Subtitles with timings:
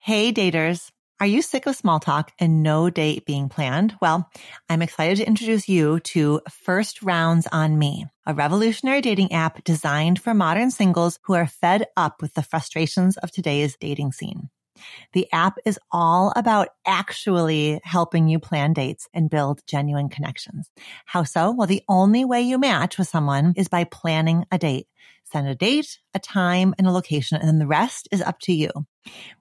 [0.00, 0.90] Hey, daters.
[1.20, 3.96] Are you sick of small talk and no date being planned?
[4.00, 4.30] Well,
[4.68, 10.20] I'm excited to introduce you to First Rounds on Me, a revolutionary dating app designed
[10.20, 14.48] for modern singles who are fed up with the frustrations of today's dating scene.
[15.12, 20.70] The app is all about actually helping you plan dates and build genuine connections.
[21.04, 21.50] How so?
[21.50, 24.86] Well, the only way you match with someone is by planning a date.
[25.24, 28.52] Send a date, a time, and a location, and then the rest is up to
[28.52, 28.70] you.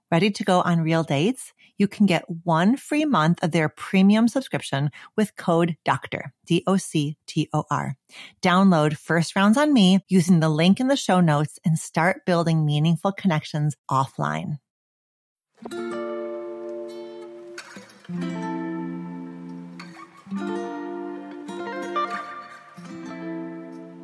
[0.10, 1.52] Ready to go on real dates?
[1.78, 7.97] You can get one free month of their premium subscription with code DOCTOR, D-O-C-T-O-R.
[8.42, 12.66] Download First Rounds on Me using the link in the show notes and start building
[12.66, 14.60] meaningful connections offline.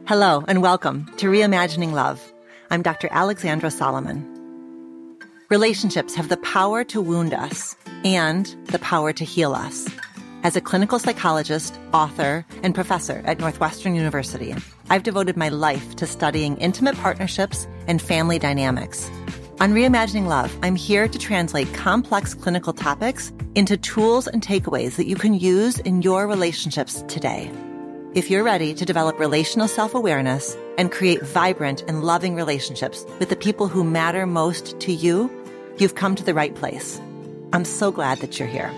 [0.06, 2.34] Hello and welcome to Reimagining Love.
[2.70, 3.08] I'm Dr.
[3.10, 4.33] Alexandra Solomon.
[5.54, 9.88] Relationships have the power to wound us and the power to heal us.
[10.42, 14.56] As a clinical psychologist, author, and professor at Northwestern University,
[14.90, 19.12] I've devoted my life to studying intimate partnerships and family dynamics.
[19.60, 25.06] On Reimagining Love, I'm here to translate complex clinical topics into tools and takeaways that
[25.06, 27.52] you can use in your relationships today.
[28.16, 33.30] If you're ready to develop relational self awareness and create vibrant and loving relationships with
[33.30, 35.30] the people who matter most to you,
[35.78, 37.02] You've come to the right place.
[37.52, 38.72] I'm so glad that you're here.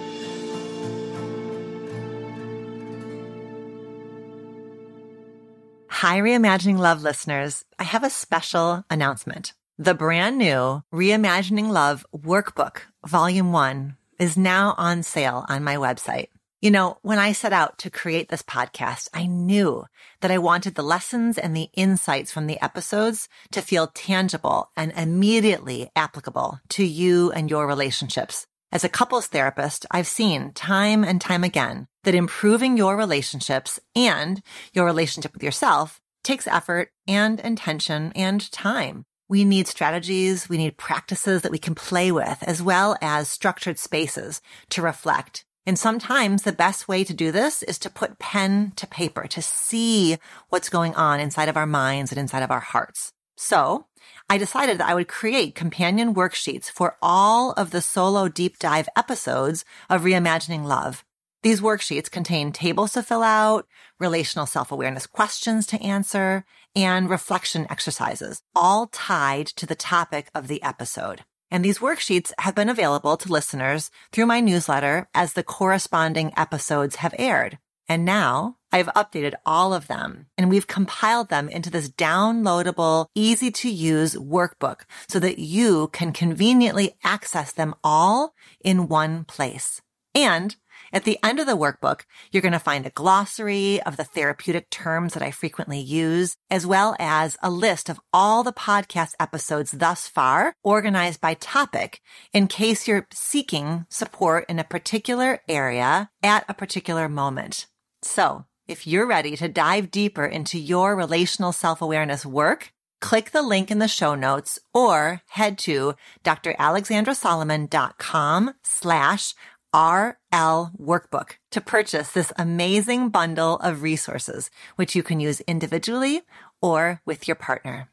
[5.90, 7.64] Hi, Reimagining Love listeners.
[7.80, 9.54] I have a special announcement.
[9.78, 16.28] The brand new Reimagining Love Workbook, Volume 1, is now on sale on my website.
[16.62, 19.86] You know, when I set out to create this podcast, I knew
[20.22, 24.94] that I wanted the lessons and the insights from the episodes to feel tangible and
[24.94, 28.48] immediately applicable to you and your relationships.
[28.72, 34.42] As a couples therapist, I've seen time and time again that improving your relationships and
[34.74, 39.06] your relationship with yourself takes effort and intention and time.
[39.28, 40.50] We need strategies.
[40.50, 45.45] We need practices that we can play with as well as structured spaces to reflect
[45.66, 49.42] and sometimes the best way to do this is to put pen to paper, to
[49.42, 50.18] see
[50.50, 53.12] what's going on inside of our minds and inside of our hearts.
[53.38, 53.88] So
[54.30, 58.88] I decided that I would create companion worksheets for all of the solo deep dive
[58.96, 61.04] episodes of Reimagining Love.
[61.44, 63.68] These worksheets contain tables to fill out,
[64.00, 66.44] relational self-awareness questions to answer,
[66.76, 71.24] and reflection exercises, all tied to the topic of the episode.
[71.56, 76.98] And these worksheets have been available to listeners through my newsletter as the corresponding episodes
[76.98, 77.60] have aired.
[77.88, 83.52] And now I've updated all of them and we've compiled them into this downloadable, easy
[83.52, 89.82] to use workbook so that you can conveniently access them all in one place.
[90.14, 90.58] And
[90.96, 94.70] at the end of the workbook, you're going to find a glossary of the therapeutic
[94.70, 99.72] terms that I frequently use, as well as a list of all the podcast episodes
[99.72, 102.00] thus far organized by topic
[102.32, 107.68] in case you're seeking support in a particular area at a particular moment.
[108.02, 113.70] So if you're ready to dive deeper into your relational self-awareness work, click the link
[113.70, 119.34] in the show notes or head to dralexandrasolomon.com slash
[119.76, 126.22] RL Workbook to purchase this amazing bundle of resources, which you can use individually
[126.62, 127.90] or with your partner.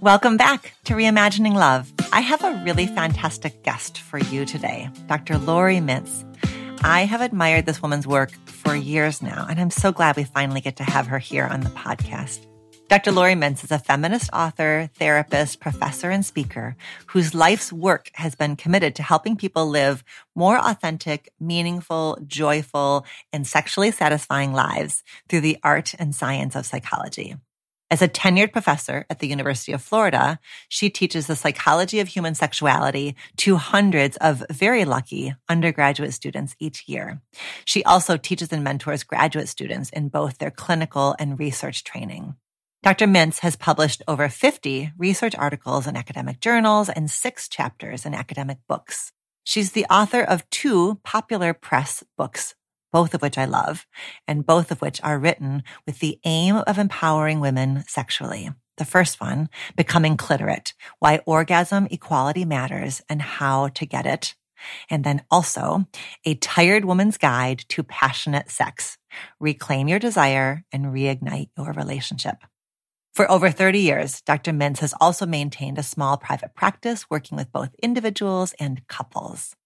[0.00, 1.92] Welcome back to Reimagining Love.
[2.10, 5.36] I have a really fantastic guest for you today, Dr.
[5.36, 6.24] Laurie Mintz.
[6.82, 10.60] I have admired this woman's work for years now, and I'm so glad we finally
[10.60, 12.46] get to have her here on the podcast.
[12.88, 13.10] Dr.
[13.10, 16.76] Laurie Mintz is a feminist author, therapist, professor, and speaker
[17.06, 20.04] whose life's work has been committed to helping people live
[20.36, 27.34] more authentic, meaningful, joyful, and sexually satisfying lives through the art and science of psychology.
[27.88, 32.34] As a tenured professor at the University of Florida, she teaches the psychology of human
[32.34, 37.20] sexuality to hundreds of very lucky undergraduate students each year.
[37.64, 42.34] She also teaches and mentors graduate students in both their clinical and research training.
[42.82, 43.06] Dr.
[43.06, 48.58] Mintz has published over 50 research articles in academic journals and six chapters in academic
[48.68, 49.12] books.
[49.44, 52.56] She's the author of two popular press books
[52.92, 53.86] both of which I love,
[54.26, 58.50] and both of which are written with the aim of empowering women sexually.
[58.76, 64.34] The first one, Becoming Cliterate, Why Orgasm Equality Matters and How to Get It.
[64.90, 65.86] And then also
[66.24, 68.98] a tired woman's guide to passionate sex.
[69.38, 72.36] Reclaim your desire and reignite your relationship.
[73.14, 74.52] For over 30 years, Dr.
[74.52, 79.56] Mintz has also maintained a small private practice working with both individuals and couples.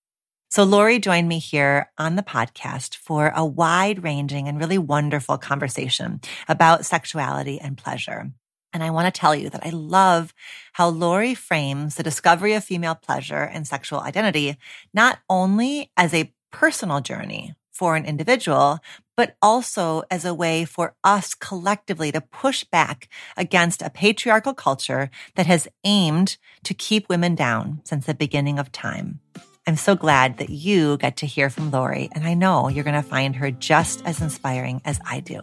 [0.52, 5.38] So Laurie joined me here on the podcast for a wide ranging and really wonderful
[5.38, 8.32] conversation about sexuality and pleasure.
[8.72, 10.34] And I want to tell you that I love
[10.72, 14.56] how Laurie frames the discovery of female pleasure and sexual identity,
[14.92, 18.80] not only as a personal journey for an individual,
[19.16, 25.10] but also as a way for us collectively to push back against a patriarchal culture
[25.36, 29.20] that has aimed to keep women down since the beginning of time.
[29.66, 33.00] I'm so glad that you get to hear from Laurie, and I know you're going
[33.00, 35.42] to find her just as inspiring as I do.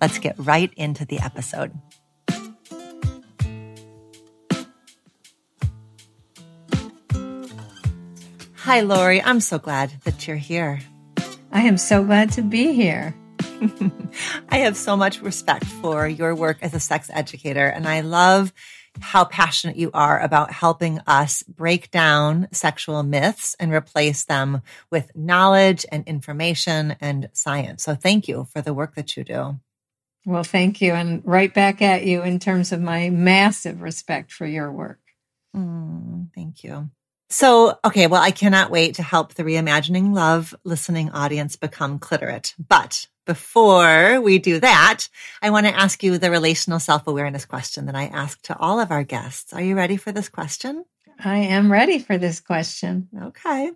[0.00, 1.72] Let's get right into the episode.
[8.56, 9.22] Hi, Laurie.
[9.22, 10.80] I'm so glad that you're here.
[11.50, 13.14] I am so glad to be here.
[14.50, 18.52] I have so much respect for your work as a sex educator, and I love
[19.00, 25.10] how passionate you are about helping us break down sexual myths and replace them with
[25.14, 27.82] knowledge and information and science.
[27.82, 29.60] So, thank you for the work that you do.
[30.26, 30.92] Well, thank you.
[30.92, 35.00] And right back at you in terms of my massive respect for your work.
[35.54, 36.90] Mm, thank you.
[37.30, 42.54] So, okay, well, I cannot wait to help the Reimagining Love listening audience become cliterate.
[42.58, 45.08] But before we do that,
[45.40, 48.78] I want to ask you the relational self awareness question that I ask to all
[48.78, 49.52] of our guests.
[49.52, 50.84] Are you ready for this question?
[51.22, 53.08] I am ready for this question.
[53.22, 53.70] Okay.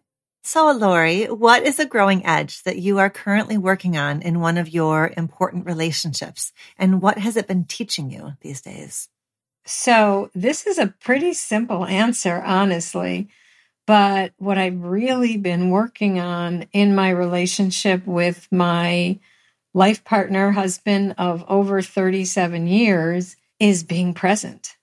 [0.45, 4.57] So, Laurie, what is a growing edge that you are currently working on in one
[4.57, 6.53] of your important relationships?
[6.79, 9.09] And what has it been teaching you these days?
[9.69, 13.29] So, this is a pretty simple answer, honestly.
[13.87, 19.19] But what I've really been working on in my relationship with my
[19.75, 24.77] life partner, husband of over 37 years, is being present.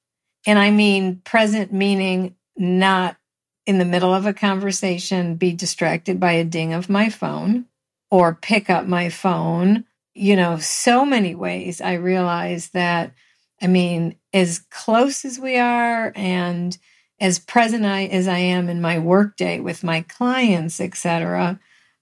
[0.46, 3.18] And I mean present, meaning not
[3.66, 7.66] in the middle of a conversation, be distracted by a ding of my phone
[8.12, 9.86] or pick up my phone.
[10.14, 13.14] You know, so many ways I realize that,
[13.62, 16.78] I mean, as close as we are and
[17.20, 21.60] as present I, as I am in my workday with my clients, etc.,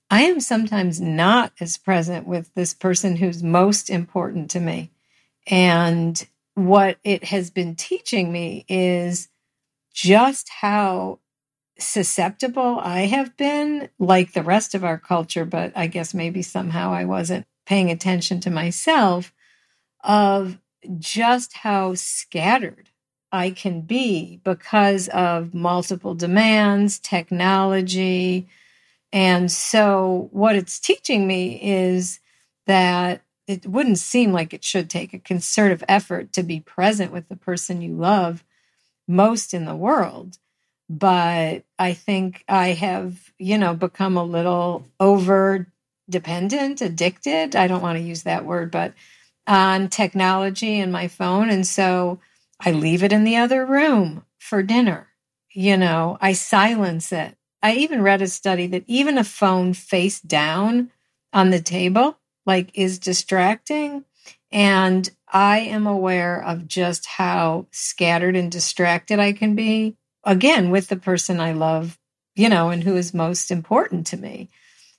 [0.09, 4.91] I am sometimes not as present with this person who's most important to me.
[5.47, 9.29] And what it has been teaching me is
[9.93, 11.19] just how
[11.79, 16.93] susceptible I have been, like the rest of our culture, but I guess maybe somehow
[16.93, 19.33] I wasn't paying attention to myself,
[20.03, 20.59] of
[20.99, 22.89] just how scattered
[23.31, 28.47] I can be because of multiple demands, technology.
[29.11, 32.19] And so, what it's teaching me is
[32.67, 37.27] that it wouldn't seem like it should take a concerted effort to be present with
[37.27, 38.43] the person you love
[39.07, 40.37] most in the world.
[40.89, 45.67] But I think I have, you know, become a little over
[46.09, 47.55] dependent, addicted.
[47.55, 48.93] I don't want to use that word, but
[49.47, 51.49] on technology and my phone.
[51.49, 52.19] And so,
[52.59, 55.07] I leave it in the other room for dinner.
[55.53, 57.35] You know, I silence it.
[57.61, 60.91] I even read a study that even a phone face down
[61.33, 64.05] on the table, like, is distracting.
[64.51, 70.87] And I am aware of just how scattered and distracted I can be, again, with
[70.87, 71.99] the person I love,
[72.35, 74.49] you know, and who is most important to me.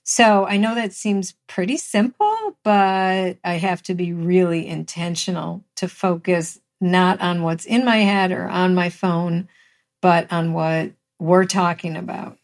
[0.07, 5.89] So I know that seems pretty simple, but I have to be really intentional to
[5.89, 9.49] focus not on what's in my head or on my phone,
[10.03, 12.37] but on what we're talking about.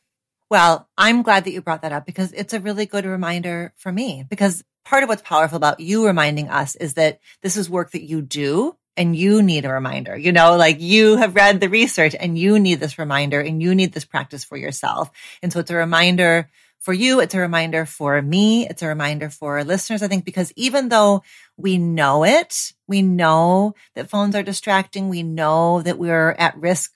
[0.50, 3.92] Well, I'm glad that you brought that up because it's a really good reminder for
[3.92, 4.26] me.
[4.28, 8.02] Because part of what's powerful about you reminding us is that this is work that
[8.02, 10.18] you do and you need a reminder.
[10.18, 13.76] You know, like you have read the research and you need this reminder and you
[13.76, 15.12] need this practice for yourself.
[15.44, 16.50] And so it's a reminder
[16.82, 17.20] for you.
[17.20, 18.68] It's a reminder for me.
[18.68, 21.24] It's a reminder for listeners, I think, because even though
[21.56, 25.08] we know it, we know that phones are distracting.
[25.08, 26.92] We know that we're at risk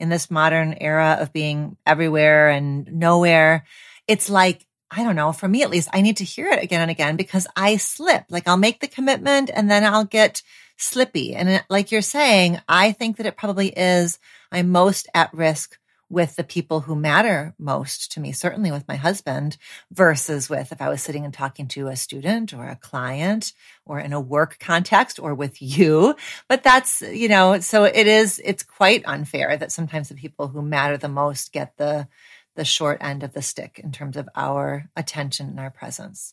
[0.00, 3.64] in this modern era of being everywhere and nowhere.
[4.06, 6.80] It's like, I don't know, for me at least, I need to hear it again
[6.80, 8.24] and again because I slip.
[8.30, 10.42] Like I'll make the commitment and then I'll get
[10.76, 11.34] slippy.
[11.34, 14.18] And like you're saying, I think that it probably is
[14.50, 15.78] I'm most at risk
[16.10, 19.56] with the people who matter most to me, certainly with my husband,
[19.90, 23.52] versus with if I was sitting and talking to a student or a client
[23.84, 26.16] or in a work context or with you.
[26.48, 30.62] But that's, you know, so it is, it's quite unfair that sometimes the people who
[30.62, 32.08] matter the most get the,
[32.56, 36.32] the short end of the stick in terms of our attention and our presence.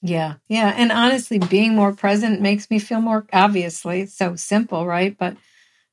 [0.00, 0.34] Yeah.
[0.48, 0.74] Yeah.
[0.76, 5.16] And honestly, being more present makes me feel more, obviously, so simple, right?
[5.16, 5.36] But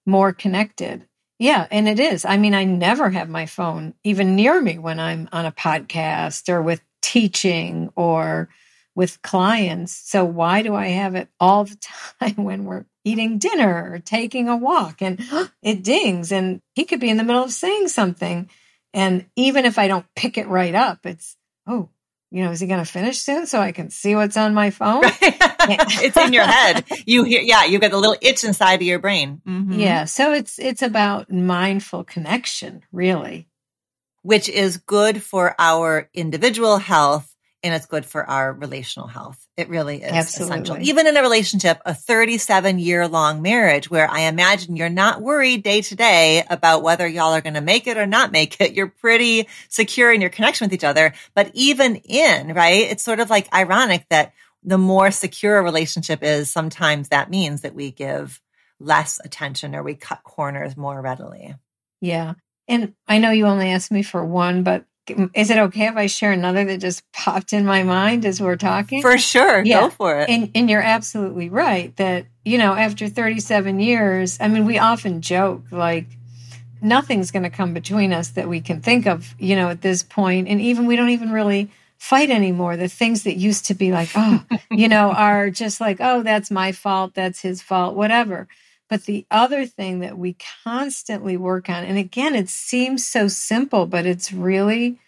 [0.05, 1.05] more connected.
[1.39, 1.67] Yeah.
[1.71, 2.25] And it is.
[2.25, 6.49] I mean, I never have my phone even near me when I'm on a podcast
[6.49, 8.49] or with teaching or
[8.93, 9.95] with clients.
[9.95, 11.77] So why do I have it all the
[12.19, 15.21] time when we're eating dinner or taking a walk and
[15.63, 18.49] it dings and he could be in the middle of saying something.
[18.93, 21.89] And even if I don't pick it right up, it's, oh,
[22.31, 24.69] you know, is he going to finish soon so I can see what's on my
[24.69, 25.01] phone?
[25.21, 26.85] it's in your head.
[27.05, 29.41] You hear, yeah, you get a little itch inside of your brain.
[29.47, 29.79] Mm-hmm.
[29.79, 30.05] Yeah.
[30.05, 33.47] So it's, it's about mindful connection, really.
[34.21, 37.28] Which is good for our individual health
[37.61, 39.45] and it's good for our relational health.
[39.57, 40.61] It really is Absolutely.
[40.61, 40.87] essential.
[40.87, 45.63] Even in a relationship, a 37 year long marriage where I imagine you're not worried
[45.63, 48.73] day to day about whether y'all are going to make it or not make it.
[48.73, 51.13] You're pretty secure in your connection with each other.
[51.33, 52.89] But even in, right?
[52.89, 57.61] It's sort of like ironic that the more secure a relationship is, sometimes that means
[57.61, 58.41] that we give
[58.79, 61.55] less attention or we cut corners more readily.
[61.99, 62.35] Yeah.
[62.69, 64.85] And I know you only asked me for one, but
[65.33, 68.55] is it okay if I share another that just popped in my mind as we're
[68.55, 69.01] talking?
[69.01, 69.63] For sure.
[69.63, 69.81] Yeah.
[69.81, 70.29] Go for it.
[70.29, 75.21] And, and you're absolutely right that, you know, after 37 years, I mean, we often
[75.21, 76.05] joke like,
[76.81, 80.03] nothing's going to come between us that we can think of, you know, at this
[80.03, 80.47] point.
[80.47, 82.77] And even we don't even really fight anymore.
[82.77, 86.49] The things that used to be like, oh, you know, are just like, oh, that's
[86.49, 88.47] my fault, that's his fault, whatever.
[88.89, 93.85] But the other thing that we constantly work on, and again, it seems so simple,
[93.85, 94.99] but it's really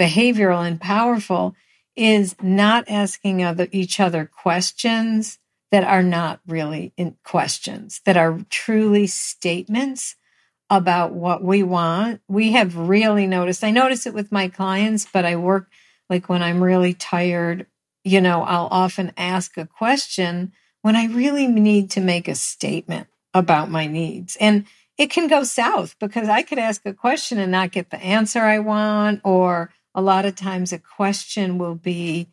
[0.00, 1.54] behavioral and powerful,
[1.94, 5.38] is not asking other, each other questions
[5.70, 6.92] that are not really
[7.24, 10.16] questions, that are truly statements
[10.70, 12.20] about what we want.
[12.28, 15.68] We have really noticed, I notice it with my clients, but I work
[16.08, 17.66] like when I'm really tired,
[18.04, 20.52] you know, I'll often ask a question
[20.82, 24.36] when I really need to make a statement about my needs.
[24.36, 24.66] And
[24.96, 28.40] it can go south because I could ask a question and not get the answer
[28.40, 29.20] I want.
[29.24, 32.28] Or a lot of times a question will be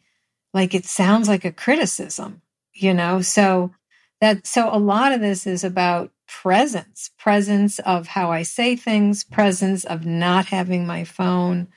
[0.53, 2.41] like, it sounds like a criticism,
[2.73, 3.21] you know?
[3.21, 3.73] So
[4.21, 9.23] that, so a lot of this is about presence, presence of how I say things,
[9.23, 11.67] presence of not having my phone,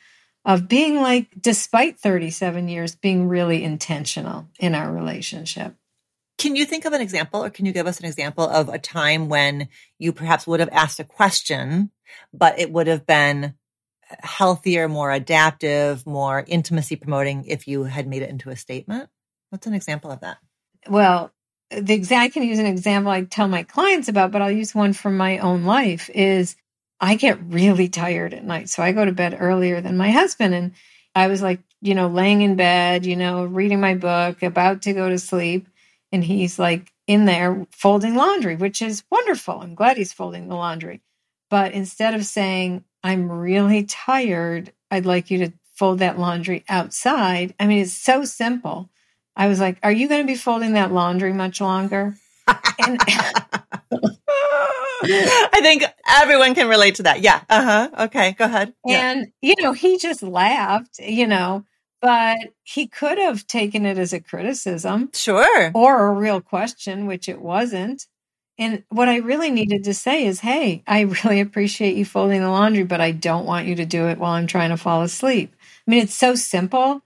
[0.44, 5.74] of being like, despite 37 years, being really intentional in our relationship.
[6.38, 8.78] Can you think of an example or can you give us an example of a
[8.78, 11.90] time when you perhaps would have asked a question,
[12.32, 13.54] but it would have been
[14.20, 19.08] healthier, more adaptive, more intimacy promoting if you had made it into a statement?
[19.50, 20.38] What's an example of that?
[20.88, 21.32] Well,
[21.70, 24.74] the exact I can use an example I tell my clients about, but I'll use
[24.74, 26.56] one from my own life is
[27.00, 28.68] I get really tired at night.
[28.68, 30.72] So I go to bed earlier than my husband and
[31.14, 34.92] I was like, you know, laying in bed, you know, reading my book, about to
[34.92, 35.68] go to sleep
[36.12, 39.60] and he's like in there folding laundry, which is wonderful.
[39.60, 41.02] I'm glad he's folding the laundry.
[41.50, 47.54] But instead of saying, I'm really tired, I'd like you to fold that laundry outside.
[47.60, 48.90] I mean, it's so simple.
[49.36, 52.16] I was like, Are you going to be folding that laundry much longer?
[52.48, 53.00] And
[55.08, 57.20] I think everyone can relate to that.
[57.20, 57.42] Yeah.
[57.48, 58.04] Uh huh.
[58.04, 58.32] Okay.
[58.32, 58.74] Go ahead.
[58.88, 59.54] And, yeah.
[59.56, 61.64] you know, he just laughed, you know,
[62.00, 65.10] but he could have taken it as a criticism.
[65.14, 65.70] Sure.
[65.74, 68.06] Or a real question, which it wasn't.
[68.58, 72.50] And what I really needed to say is, hey, I really appreciate you folding the
[72.50, 75.54] laundry, but I don't want you to do it while I'm trying to fall asleep.
[75.86, 77.02] I mean, it's so simple,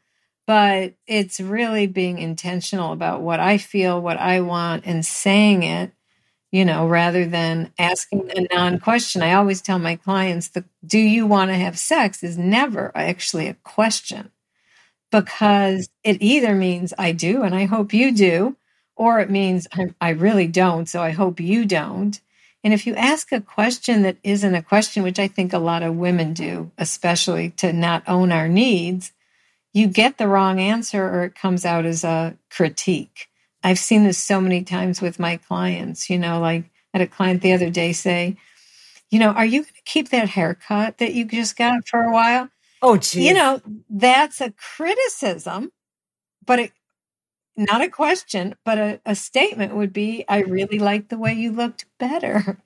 [0.47, 5.93] but it's really being intentional about what I feel, what I want, and saying it,
[6.51, 9.23] you know, rather than asking a non question.
[9.23, 13.49] I always tell my clients the do you want to have sex is never actually
[13.49, 14.31] a question
[15.11, 18.57] because it either means I do and I hope you do,
[18.97, 22.21] or it means I, I, really don't, so I hope you don't.
[22.63, 25.83] And if you ask a question that isn't a question, which I think a lot
[25.83, 29.13] of women do, especially to not own our needs,
[29.73, 33.29] you get the wrong answer or it comes out as a critique.
[33.63, 37.11] I've seen this so many times with my clients, you know, like I had a
[37.11, 38.37] client the other day say,
[39.11, 42.13] you know, are you going to keep that haircut that you just got for a
[42.13, 42.49] while?
[42.83, 43.17] Oh, geez.
[43.29, 45.73] You know, that's a criticism,
[46.47, 46.73] but it,
[47.57, 51.53] not a question, but a, a statement would be I really like the way you
[51.53, 52.59] looked better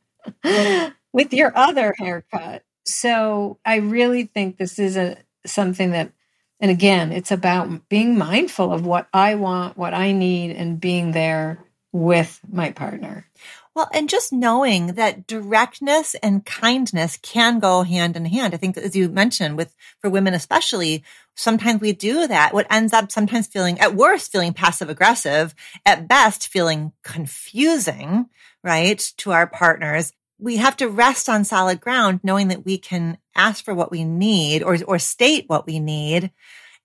[1.12, 2.62] with your other haircut.
[2.84, 5.16] So I really think this is a
[5.46, 6.12] something that
[6.60, 11.12] and again, it's about being mindful of what I want, what I need, and being
[11.12, 11.58] there
[11.92, 13.26] with my partner.
[13.74, 18.54] Well, and just knowing that directness and kindness can go hand in hand.
[18.54, 21.02] I think as you mentioned with, for women especially,
[21.34, 22.54] sometimes we do that.
[22.54, 28.26] What ends up sometimes feeling, at worst, feeling passive aggressive, at best, feeling confusing,
[28.62, 28.98] right?
[29.18, 30.12] To our partners.
[30.38, 34.04] We have to rest on solid ground, knowing that we can ask for what we
[34.04, 36.30] need or, or state what we need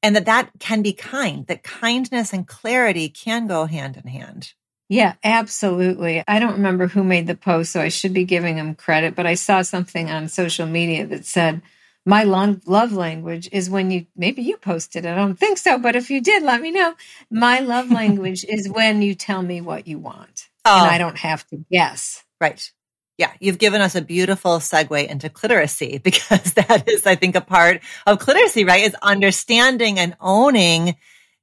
[0.01, 4.53] and that that can be kind, that kindness and clarity can go hand in hand.
[4.89, 6.23] Yeah, absolutely.
[6.27, 9.27] I don't remember who made the post, so I should be giving him credit, but
[9.27, 11.61] I saw something on social media that said,
[12.05, 15.09] my love language is when you maybe you posted it.
[15.09, 16.95] I don't think so, but if you did, let me know.
[17.29, 20.49] My love language is when you tell me what you want.
[20.65, 20.81] Oh.
[20.81, 20.99] And I oh.
[20.99, 22.23] don't have to guess.
[22.41, 22.71] Right.
[23.19, 27.41] Yeah, you've given us a beautiful segue into cliteracy because that is, I think, a
[27.41, 28.85] part of cliteracy, right?
[28.85, 30.95] Is understanding and owning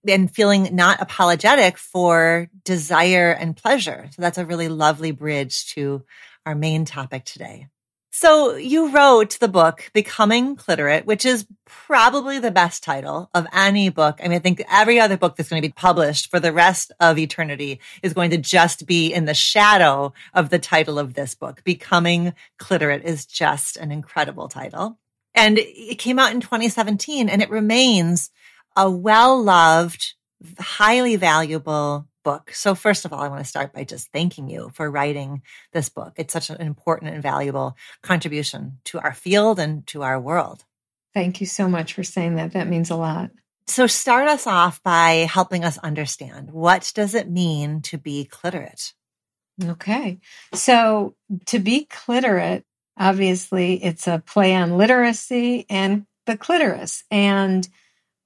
[0.08, 4.08] and feeling not apologetic for desire and pleasure.
[4.12, 6.04] So that's a really lovely bridge to
[6.44, 7.68] our main topic today.
[8.18, 13.90] So you wrote the book Becoming Cliterate, which is probably the best title of any
[13.90, 14.20] book.
[14.20, 16.92] I mean, I think every other book that's going to be published for the rest
[16.98, 21.34] of eternity is going to just be in the shadow of the title of this
[21.34, 21.62] book.
[21.62, 24.98] Becoming Cliterate is just an incredible title.
[25.34, 28.30] And it came out in 2017 and it remains
[28.76, 30.14] a well loved,
[30.58, 32.50] highly valuable book.
[32.52, 35.42] So first of all, I want to start by just thanking you for writing
[35.72, 36.14] this book.
[36.16, 40.64] It's such an important and valuable contribution to our field and to our world.
[41.14, 42.52] Thank you so much for saying that.
[42.52, 43.30] That means a lot.
[43.68, 48.92] So start us off by helping us understand what does it mean to be cliterate?
[49.64, 50.18] Okay.
[50.52, 51.14] So
[51.46, 52.64] to be cliterate,
[52.98, 57.04] obviously it's a play on literacy and the clitoris.
[57.10, 57.66] And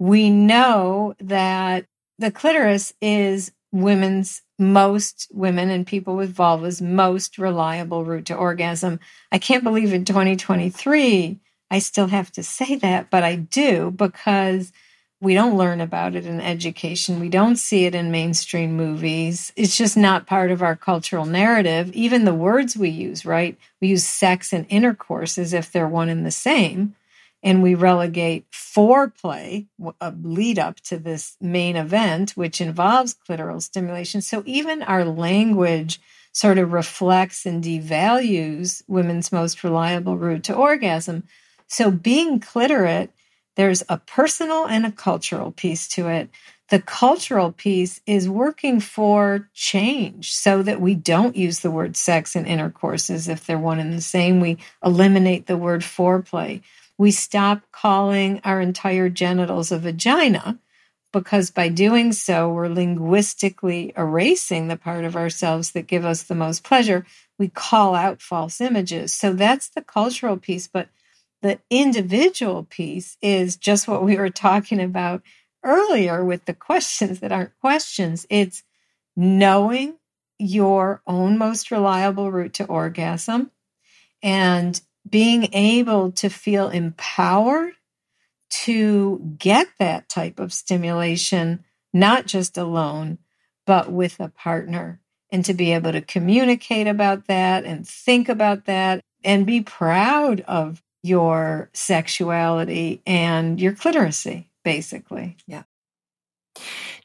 [0.00, 1.86] we know that
[2.18, 8.98] the clitoris is women's most women and people with vulvas most reliable route to orgasm.
[9.30, 11.38] I can't believe in 2023
[11.70, 14.72] I still have to say that, but I do because
[15.20, 17.20] we don't learn about it in education.
[17.20, 19.52] We don't see it in mainstream movies.
[19.54, 21.92] It's just not part of our cultural narrative.
[21.92, 23.56] Even the words we use, right?
[23.80, 26.96] We use sex and intercourse as if they're one and the same
[27.42, 29.66] and we relegate foreplay,
[30.00, 34.20] a lead up to this main event, which involves clitoral stimulation.
[34.20, 36.00] So even our language
[36.32, 41.24] sort of reflects and devalues women's most reliable route to orgasm.
[41.66, 43.10] So being cliterate,
[43.56, 46.30] there's a personal and a cultural piece to it.
[46.68, 52.36] The cultural piece is working for change so that we don't use the word sex
[52.36, 54.40] and intercourse as if they're one and the same.
[54.40, 56.62] We eliminate the word foreplay
[57.00, 60.58] we stop calling our entire genitals a vagina
[61.14, 66.34] because by doing so, we're linguistically erasing the part of ourselves that give us the
[66.34, 67.06] most pleasure.
[67.38, 69.14] We call out false images.
[69.14, 70.68] So that's the cultural piece.
[70.68, 70.90] But
[71.40, 75.22] the individual piece is just what we were talking about
[75.64, 78.26] earlier with the questions that aren't questions.
[78.28, 78.62] It's
[79.16, 79.96] knowing
[80.38, 83.52] your own most reliable route to orgasm
[84.22, 87.72] and being able to feel empowered
[88.50, 93.18] to get that type of stimulation, not just alone,
[93.66, 98.64] but with a partner, and to be able to communicate about that and think about
[98.64, 105.36] that and be proud of your sexuality and your cliteracy, basically.
[105.46, 105.62] Yeah.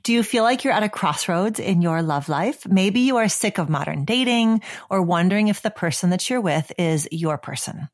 [0.04, 2.68] Do you feel like you're at a crossroads in your love life?
[2.68, 6.72] Maybe you are sick of modern dating or wondering if the person that you're with
[6.78, 7.90] is your person.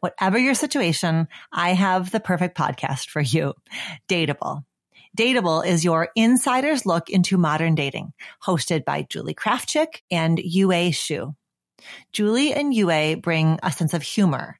[0.00, 3.54] Whatever your situation, I have the perfect podcast for you.
[4.08, 4.64] Dateable.
[5.16, 8.12] Dateable is your insider's look into modern dating,
[8.44, 11.34] hosted by Julie Krafchick and Yue Xu.
[12.12, 14.59] Julie and Yue bring a sense of humor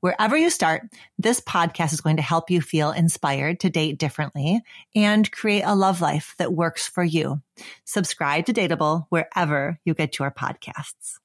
[0.00, 0.82] Wherever you start,
[1.18, 4.62] this podcast is going to help you feel inspired to date differently
[4.94, 7.42] and create a love life that works for you.
[7.84, 11.18] Subscribe to Dateable wherever you get your podcasts.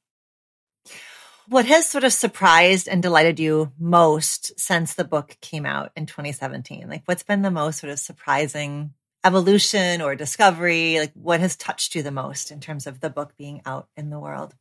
[1.48, 6.06] What has sort of surprised and delighted you most since the book came out in
[6.06, 6.88] 2017?
[6.88, 11.00] Like, what's been the most sort of surprising evolution or discovery?
[11.00, 14.12] Like, what has touched you the most in terms of the book being out in
[14.12, 14.54] the world?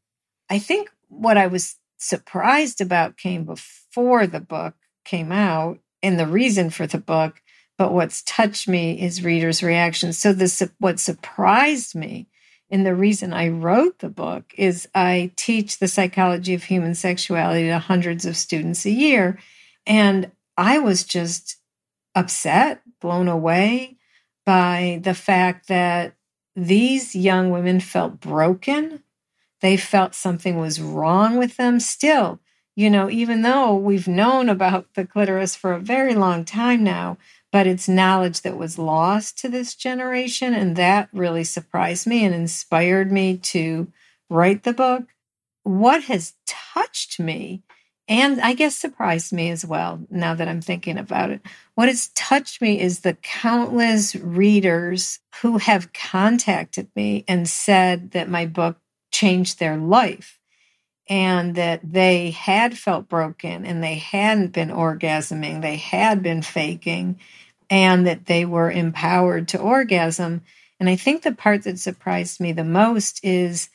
[0.48, 6.26] I think what I was surprised about came before the book came out and the
[6.26, 7.42] reason for the book,
[7.76, 10.18] but what's touched me is readers' reactions.
[10.18, 12.28] So this what surprised me
[12.70, 17.68] and the reason I wrote the book is I teach the psychology of human sexuality
[17.68, 19.38] to hundreds of students a year.
[19.86, 21.56] And I was just
[22.14, 23.96] upset, blown away
[24.44, 26.14] by the fact that
[26.56, 29.02] these young women felt broken.
[29.60, 31.80] They felt something was wrong with them.
[31.80, 32.40] Still,
[32.76, 37.18] you know, even though we've known about the clitoris for a very long time now,
[37.50, 40.54] but it's knowledge that was lost to this generation.
[40.54, 43.90] And that really surprised me and inspired me to
[44.30, 45.04] write the book.
[45.64, 47.62] What has touched me,
[48.06, 51.40] and I guess surprised me as well, now that I'm thinking about it,
[51.74, 58.28] what has touched me is the countless readers who have contacted me and said that
[58.28, 58.76] my book
[59.18, 60.38] changed their life
[61.08, 67.18] and that they had felt broken and they hadn't been orgasming, they had been faking,
[67.68, 70.42] and that they were empowered to orgasm.
[70.78, 73.70] And I think the part that surprised me the most is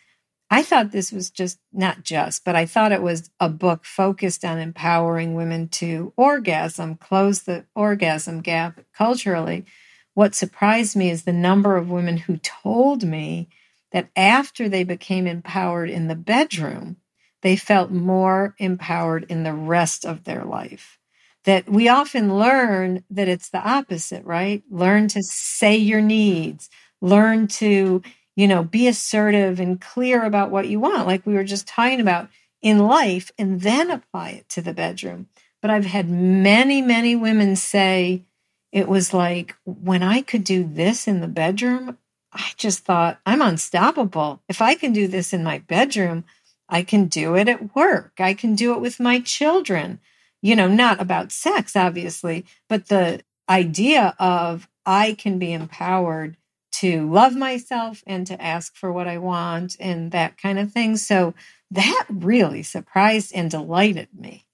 [0.50, 4.46] I thought this was just not just, but I thought it was a book focused
[4.46, 9.66] on empowering women to orgasm, close the orgasm gap culturally.
[10.14, 13.50] What surprised me is the number of women who told me
[13.94, 16.98] that after they became empowered in the bedroom,
[17.44, 21.00] they felt more empowered in the rest of their life.
[21.46, 24.64] That we often learn that it's the opposite, right?
[24.70, 26.70] Learn to say your needs,
[27.02, 28.02] learn to,
[28.36, 32.00] you know, be assertive and clear about what you want, like we were just talking
[32.00, 32.30] about
[32.62, 35.28] in life, and then apply it to the bedroom.
[35.62, 38.24] But I've had many, many women say
[38.72, 41.98] it was like when I could do this in the bedroom,
[42.34, 44.42] I just thought, I'm unstoppable.
[44.50, 46.24] If I can do this in my bedroom,
[46.68, 48.14] I can do it at work.
[48.20, 50.00] I can do it with my children.
[50.42, 56.38] You know, not about sex, obviously, but the idea of I can be empowered
[56.74, 60.98] to love myself and to ask for what I want and that kind of thing.
[60.98, 61.34] So
[61.72, 64.46] that really surprised and delighted me.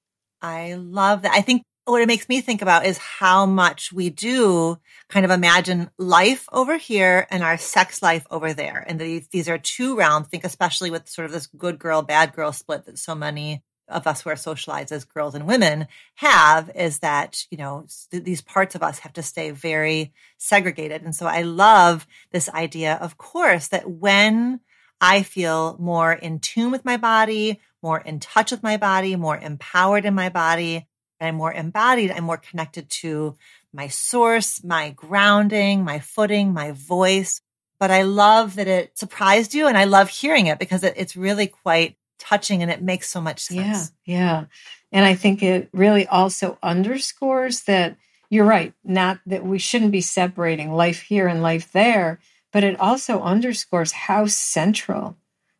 [0.41, 1.33] I love that.
[1.33, 5.31] I think what it makes me think about is how much we do kind of
[5.31, 8.83] imagine life over here and our sex life over there.
[8.87, 10.27] And these, these are two realms.
[10.27, 14.05] Think especially with sort of this good girl, bad girl split that so many of
[14.05, 18.75] us who are socialized as girls and women have is that, you know, these parts
[18.75, 21.01] of us have to stay very segregated.
[21.01, 24.59] And so I love this idea, of course, that when
[25.01, 29.37] I feel more in tune with my body, more in touch with my body, more
[29.37, 30.85] empowered in my body,
[31.21, 32.11] I'm more embodied.
[32.11, 33.37] I'm more connected to
[33.73, 37.41] my source, my grounding, my footing, my voice.
[37.79, 41.15] But I love that it surprised you and I love hearing it because it, it's
[41.15, 43.91] really quite touching and it makes so much sense.
[44.05, 44.15] Yeah.
[44.17, 44.45] Yeah.
[44.91, 47.95] And I think it really also underscores that
[48.29, 52.19] you're right, not that we shouldn't be separating life here and life there,
[52.51, 55.17] but it also underscores how central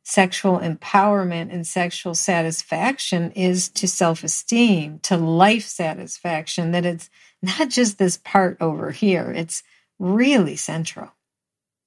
[0.09, 7.11] sexual empowerment and sexual satisfaction is to self esteem, to life satisfaction, that it's
[7.43, 9.61] not just this part over here, it's
[9.99, 11.11] really central.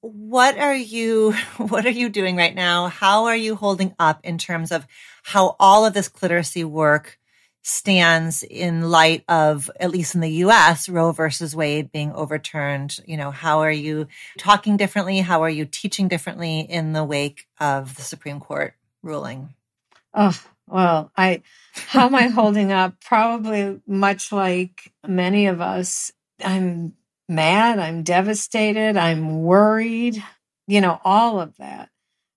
[0.02, 2.86] What are you what are you doing right now?
[2.86, 4.86] How are you holding up in terms of
[5.24, 7.18] how all of this literacy work
[7.62, 12.98] stands in light of, at least in the US, Roe versus Wade being overturned?
[13.06, 15.20] You know, how are you talking differently?
[15.20, 19.54] How are you teaching differently in the wake of the Supreme Court ruling?
[20.12, 21.42] Oh, well, I,
[21.74, 23.00] how am I holding up?
[23.00, 26.12] Probably much like many of us.
[26.44, 26.94] I'm
[27.28, 27.78] mad.
[27.78, 28.96] I'm devastated.
[28.96, 30.22] I'm worried.
[30.66, 31.90] You know, all of that.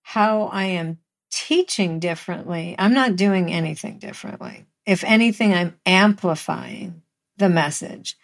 [0.03, 0.99] How I am
[1.31, 2.75] teaching differently.
[2.77, 7.01] I'm not doing anything differently if anything, I'm amplifying
[7.37, 8.17] the message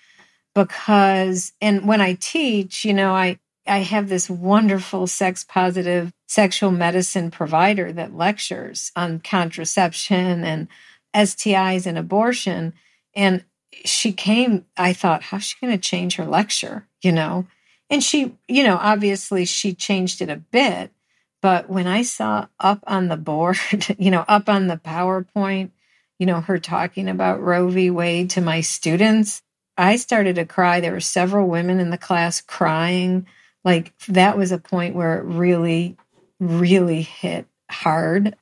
[0.54, 6.71] because, and when I teach, you know, I, I have this wonderful sex positive sexual
[6.71, 10.67] medicine provider that lectures on contraception and
[11.13, 12.74] STIs and abortion.
[13.15, 13.43] And
[13.86, 16.88] she came, I thought, how's she going to change her lecture?
[17.02, 17.47] You know,
[17.89, 20.91] and she, you know, obviously she changed it a bit.
[21.41, 23.58] But when I saw up on the board,
[23.97, 25.71] you know, up on the PowerPoint,
[26.21, 27.89] you know, her talking about Roe v.
[27.89, 29.41] Wade to my students,
[29.75, 30.79] I started to cry.
[30.79, 33.25] There were several women in the class crying.
[33.65, 35.97] Like that was a point where it really,
[36.39, 38.36] really hit hard.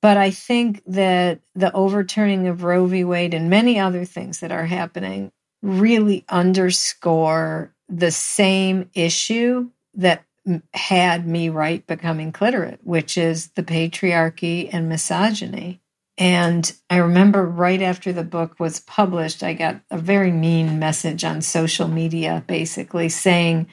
[0.00, 3.04] But I think that the overturning of Roe v.
[3.04, 10.24] Wade and many other things that are happening really underscore the same issue that
[10.72, 15.82] had me right becoming cliterate, which is the patriarchy and misogyny
[16.18, 21.22] And I remember right after the book was published, I got a very mean message
[21.22, 23.68] on social media basically saying,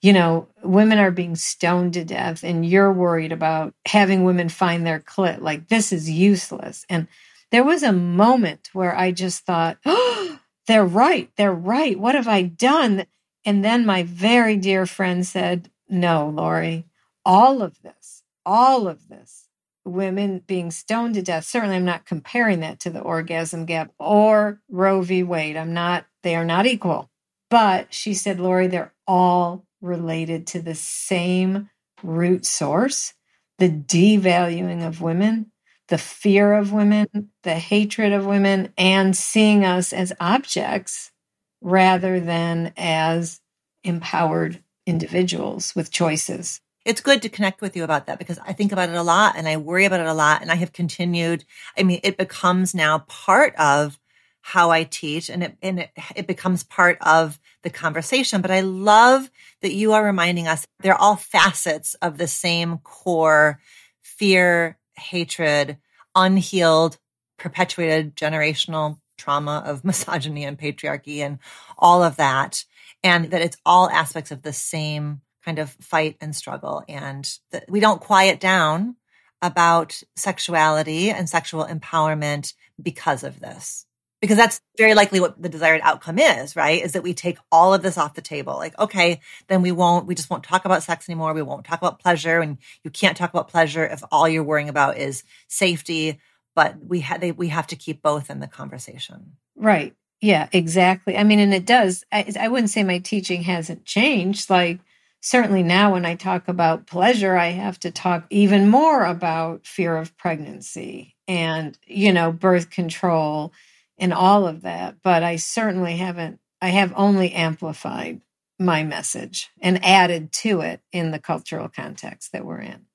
[0.00, 4.86] you know, women are being stoned to death and you're worried about having women find
[4.86, 5.42] their clit.
[5.42, 6.86] Like, this is useless.
[6.88, 7.06] And
[7.50, 11.30] there was a moment where I just thought, oh, they're right.
[11.36, 12.00] They're right.
[12.00, 13.04] What have I done?
[13.44, 16.86] And then my very dear friend said, no, Laurie,
[17.26, 19.48] all of this, all of this,
[19.92, 24.60] women being stoned to death, certainly I'm not comparing that to the orgasm gap or
[24.68, 25.22] Roe v.
[25.22, 25.56] Wade.
[25.56, 27.10] I'm not, they are not equal.
[27.50, 31.68] But she said, Laurie, they're all related to the same
[32.02, 33.14] root source
[33.58, 35.52] the devaluing of women,
[35.88, 37.06] the fear of women,
[37.42, 41.12] the hatred of women, and seeing us as objects
[41.60, 43.40] rather than as
[43.84, 46.62] empowered individuals with choices.
[46.84, 49.34] It's good to connect with you about that because I think about it a lot
[49.36, 50.40] and I worry about it a lot.
[50.40, 51.44] And I have continued.
[51.76, 53.98] I mean, it becomes now part of
[54.42, 58.40] how I teach and it, and it, it becomes part of the conversation.
[58.40, 63.60] But I love that you are reminding us they're all facets of the same core
[64.00, 65.76] fear, hatred,
[66.14, 66.98] unhealed,
[67.38, 71.38] perpetuated generational trauma of misogyny and patriarchy and
[71.78, 72.64] all of that.
[73.02, 76.82] And that it's all aspects of the same kind of fight and struggle.
[76.88, 78.96] And that we don't quiet down
[79.42, 83.86] about sexuality and sexual empowerment because of this
[84.20, 86.82] because that's very likely what the desired outcome is, right?
[86.82, 88.54] Is that we take all of this off the table.
[88.54, 91.32] Like, okay, then we won't, we just won't talk about sex anymore.
[91.32, 92.40] We won't talk about pleasure.
[92.40, 96.20] And you can't talk about pleasure if all you're worrying about is safety.
[96.54, 99.36] But we have, we have to keep both in the conversation.
[99.56, 99.94] Right.
[100.20, 101.16] Yeah, exactly.
[101.16, 102.04] I mean, and it does.
[102.12, 104.50] I, I wouldn't say my teaching hasn't changed.
[104.50, 104.80] Like,
[105.20, 109.96] certainly now when I talk about pleasure, I have to talk even more about fear
[109.96, 113.52] of pregnancy and, you know, birth control
[113.98, 118.22] and all of that, but I certainly haven't, I have only amplified
[118.58, 122.86] my message and added to it in the cultural context that we're in.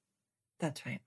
[0.59, 1.01] That's right.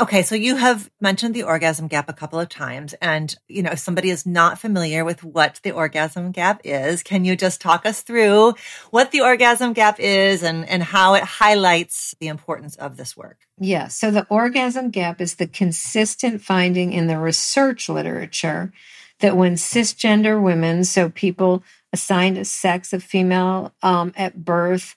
[0.00, 2.94] Okay, so you have mentioned the orgasm gap a couple of times.
[2.94, 7.24] And, you know, if somebody is not familiar with what the orgasm gap is, can
[7.24, 8.54] you just talk us through
[8.90, 13.38] what the orgasm gap is and, and how it highlights the importance of this work?
[13.58, 18.72] Yeah, so the orgasm gap is the consistent finding in the research literature
[19.20, 24.96] that when cisgender women, so people assigned a sex of female um, at birth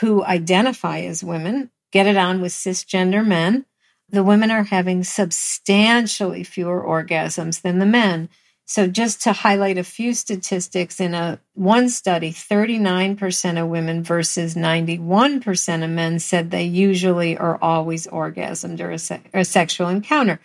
[0.00, 3.64] who identify as women, get it on with cisgender men,
[4.08, 8.28] the women are having substantially fewer orgasms than the men.
[8.66, 14.54] So just to highlight a few statistics in a one study, 39% of women versus
[14.54, 20.40] 91% of men said they usually or always orgasmed during a, se- a sexual encounter.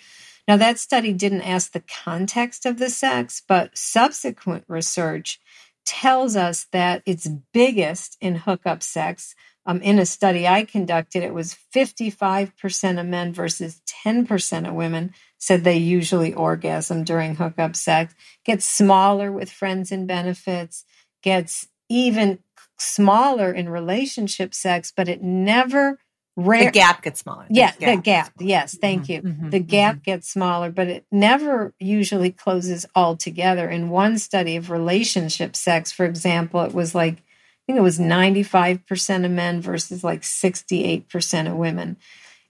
[0.49, 5.39] Now, that study didn't ask the context of the sex, but subsequent research
[5.85, 9.35] tells us that it's biggest in hookup sex.
[9.69, 15.13] Um, in a study I conducted, it was 55% of men versus 10% of women
[15.37, 18.15] said they usually orgasm during hookup sex.
[18.43, 20.85] Gets smaller with friends and benefits,
[21.21, 22.39] gets even
[22.79, 25.99] smaller in relationship sex, but it never
[26.35, 27.45] rare the gap gets smaller.
[27.51, 28.31] Yeah, the gap.
[28.39, 29.21] Yes, thank mm-hmm, you.
[29.21, 30.11] Mm-hmm, the gap mm-hmm.
[30.11, 33.69] gets smaller, but it never usually closes altogether.
[33.69, 37.21] In one study of relationship sex, for example, it was like
[37.69, 41.97] think it was 95% of men versus like 68% of women.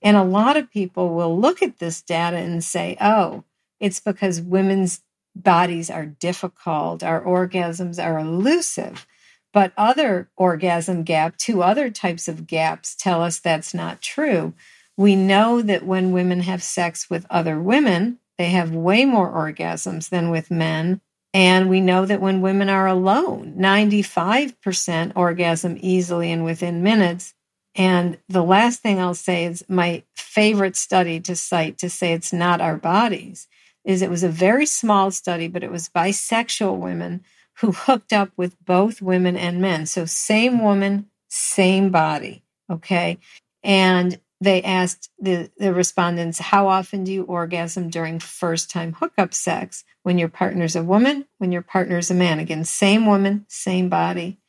[0.02, 3.44] And a lot of people will look at this data and say, "Oh,
[3.82, 5.02] it's because women's
[5.36, 9.06] bodies are difficult, our orgasms are elusive."
[9.52, 14.54] But other orgasm gap, two other types of gaps tell us that's not true.
[14.96, 20.08] We know that when women have sex with other women, they have way more orgasms
[20.08, 21.02] than with men.
[21.34, 27.36] And we know that when women are alone, 95% orgasm easily and within minutes.
[27.76, 32.34] And the last thing I'll say is my favorite study to cite to say it's
[32.34, 33.48] not our bodies
[33.86, 37.24] is it was a very small study, but it was bisexual women
[37.60, 39.86] who hooked up with both women and men.
[39.86, 42.44] So, same woman, same body.
[42.70, 43.18] Okay.
[43.64, 49.34] And they asked the, the respondents, How often do you orgasm during first time hookup
[49.34, 49.84] sex?
[50.04, 52.40] When your partner's a woman, when your partner's a man.
[52.40, 54.40] Again, same woman, same body.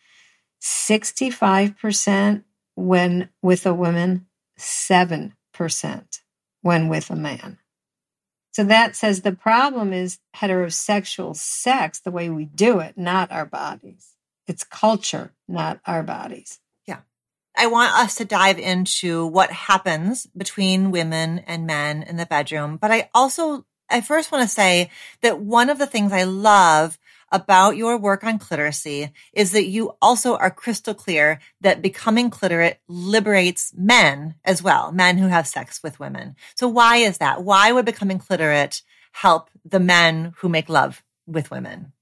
[0.62, 2.44] 65%
[2.76, 4.26] when with a woman,
[4.58, 5.32] 7%
[6.62, 7.58] when with a man.
[8.52, 13.46] So that says the problem is heterosexual sex, the way we do it, not our
[13.46, 14.16] bodies.
[14.46, 16.60] It's culture, not our bodies.
[17.60, 22.78] I want us to dive into what happens between women and men in the bedroom,
[22.78, 26.98] but I also I first want to say that one of the things I love
[27.30, 32.78] about your work on cliteracy is that you also are crystal clear that becoming cliterate
[32.88, 36.36] liberates men as well, men who have sex with women.
[36.54, 37.44] So why is that?
[37.44, 38.80] Why would becoming cliterate
[39.12, 41.92] help the men who make love with women?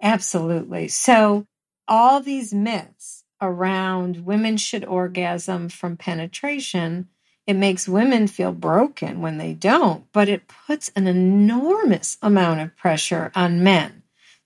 [0.00, 0.86] Absolutely.
[0.86, 1.46] So
[1.88, 7.08] all these myths around women should orgasm from penetration
[7.46, 12.76] it makes women feel broken when they don't, but it puts an enormous amount of
[12.76, 14.02] pressure on men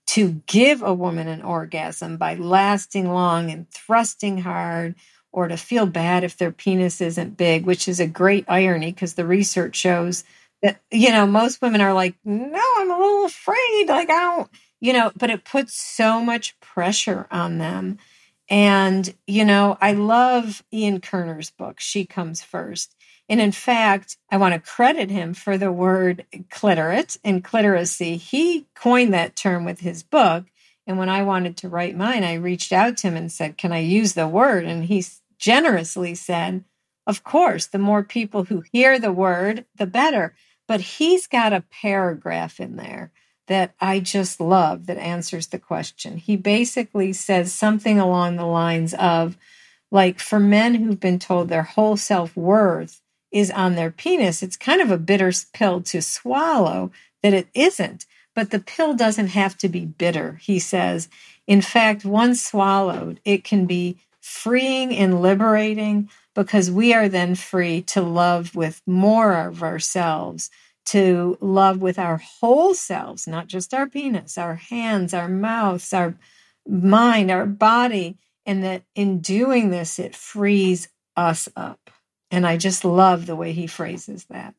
[0.07, 4.95] to give a woman an orgasm by lasting long and thrusting hard
[5.31, 9.13] or to feel bad if their penis isn't big, which is a great irony because
[9.13, 10.23] the research shows
[10.61, 13.85] that, you know, most women are like, no, I'm a little afraid.
[13.87, 14.49] Like, I don't,
[14.81, 17.99] you know, but it puts so much pressure on them.
[18.49, 22.95] And, you know, I love Ian Kerner's book, She Comes First.
[23.29, 28.17] And in fact, I want to credit him for the word cliterate and cliteracy.
[28.17, 30.45] He coined that term with his book.
[30.87, 33.71] And when I wanted to write mine, I reached out to him and said, Can
[33.71, 34.65] I use the word?
[34.65, 35.05] And he
[35.37, 36.65] generously said,
[37.05, 40.33] Of course, the more people who hear the word, the better.
[40.67, 43.11] But he's got a paragraph in there
[43.49, 46.17] that I just love that answers the question.
[46.17, 49.37] He basically says something along the lines of,
[49.91, 54.55] like, for men who've been told their whole self worth is on their penis, it's
[54.55, 58.05] kind of a bitter pill to swallow that it isn't.
[58.35, 61.09] But the pill doesn't have to be bitter, he says.
[61.45, 67.81] In fact, once swallowed, it can be freeing and liberating because we are then free
[67.81, 70.49] to love with more of ourselves,
[70.89, 76.15] to love with our whole selves, not just our penis, our hands, our mouths, our
[76.67, 78.17] mind, our body.
[78.45, 81.91] And that in doing this, it frees us up.
[82.31, 84.55] And I just love the way he phrases that.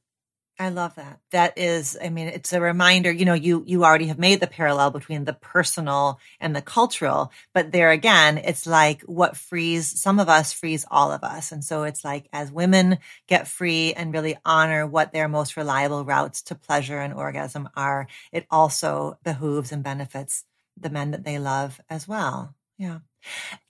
[0.61, 1.20] I love that.
[1.31, 4.46] That is, I mean, it's a reminder, you know, you, you already have made the
[4.46, 10.20] parallel between the personal and the cultural, but there again, it's like what frees some
[10.20, 11.51] of us frees all of us.
[11.51, 16.05] And so it's like as women get free and really honor what their most reliable
[16.05, 20.44] routes to pleasure and orgasm are, it also behooves and benefits
[20.79, 22.55] the men that they love as well.
[22.77, 22.99] Yeah.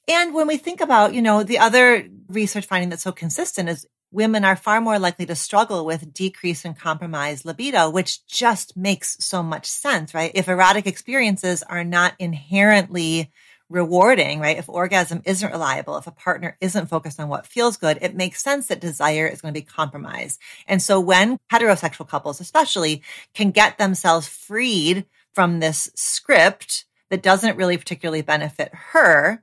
[0.08, 3.86] And when we think about, you know, the other research finding that's so consistent is
[4.12, 9.16] women are far more likely to struggle with decrease and compromised libido, which just makes
[9.20, 10.32] so much sense, right?
[10.34, 13.30] If erotic experiences are not inherently
[13.68, 14.58] rewarding, right?
[14.58, 18.42] If orgasm isn't reliable, if a partner isn't focused on what feels good, it makes
[18.42, 20.40] sense that desire is going to be compromised.
[20.66, 27.56] And so when heterosexual couples, especially, can get themselves freed from this script that doesn't
[27.56, 29.42] really particularly benefit her,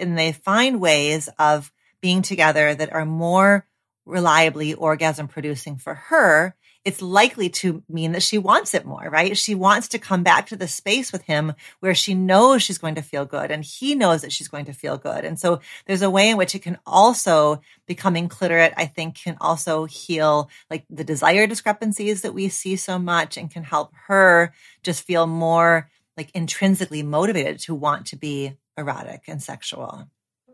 [0.00, 3.64] and they find ways of being together that are more
[4.08, 9.36] reliably orgasm producing for her, it's likely to mean that she wants it more, right?
[9.36, 12.94] She wants to come back to the space with him where she knows she's going
[12.94, 15.24] to feel good and he knows that she's going to feel good.
[15.24, 19.36] And so there's a way in which it can also becoming cliterate, I think can
[19.40, 24.54] also heal like the desire discrepancies that we see so much and can help her
[24.82, 30.08] just feel more like intrinsically motivated to want to be erotic and sexual.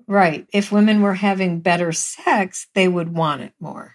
[0.06, 0.46] Right.
[0.52, 3.94] If women were having better sex, they would want it more.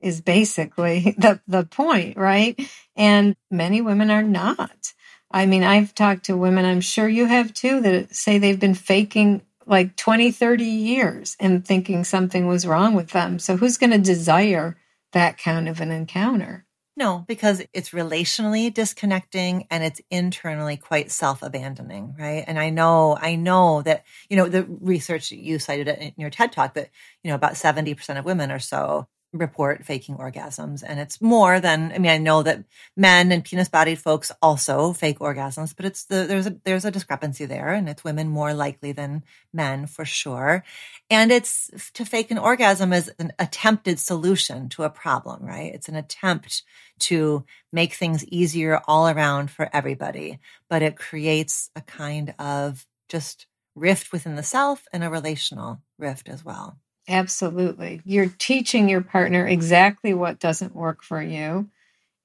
[0.00, 2.58] Is basically the the point, right?
[2.96, 4.92] And many women are not.
[5.30, 8.74] I mean, I've talked to women, I'm sure you have too, that say they've been
[8.74, 13.40] faking like 20, 30 years and thinking something was wrong with them.
[13.40, 14.76] So who's going to desire
[15.12, 16.66] that kind of an encounter?
[16.96, 22.44] No, because it's relationally disconnecting and it's internally quite self-abandoning, right?
[22.46, 26.52] And I know, I know that, you know, the research you cited in your TED
[26.52, 26.90] talk that,
[27.24, 30.82] you know, about 70% of women or so report faking orgasms.
[30.86, 32.64] And it's more than, I mean, I know that
[32.96, 36.90] men and penis bodied folks also fake orgasms, but it's the, there's a, there's a
[36.90, 40.64] discrepancy there and it's women more likely than men for sure.
[41.10, 45.74] And it's to fake an orgasm is an attempted solution to a problem, right?
[45.74, 46.62] It's an attempt
[47.00, 53.46] to make things easier all around for everybody, but it creates a kind of just
[53.74, 56.78] rift within the self and a relational rift as well.
[57.08, 58.00] Absolutely.
[58.04, 61.68] You're teaching your partner exactly what doesn't work for you.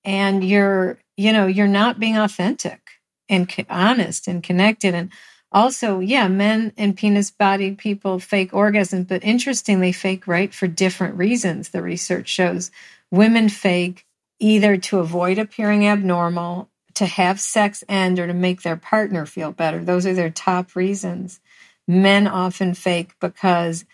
[0.06, 2.82] And you're, you know, you're not being authentic
[3.30, 4.96] and honest and connected.
[4.96, 5.12] And
[5.52, 11.18] also, yeah, men and penis bodied people fake orgasms, but interestingly, fake right for different
[11.18, 11.70] reasons.
[11.70, 12.72] The research shows
[13.12, 14.06] women fake
[14.40, 19.52] either to avoid appearing abnormal, to have sex end, or to make their partner feel
[19.52, 19.84] better.
[19.84, 21.40] Those are their top reasons.
[21.88, 23.86] Men often fake because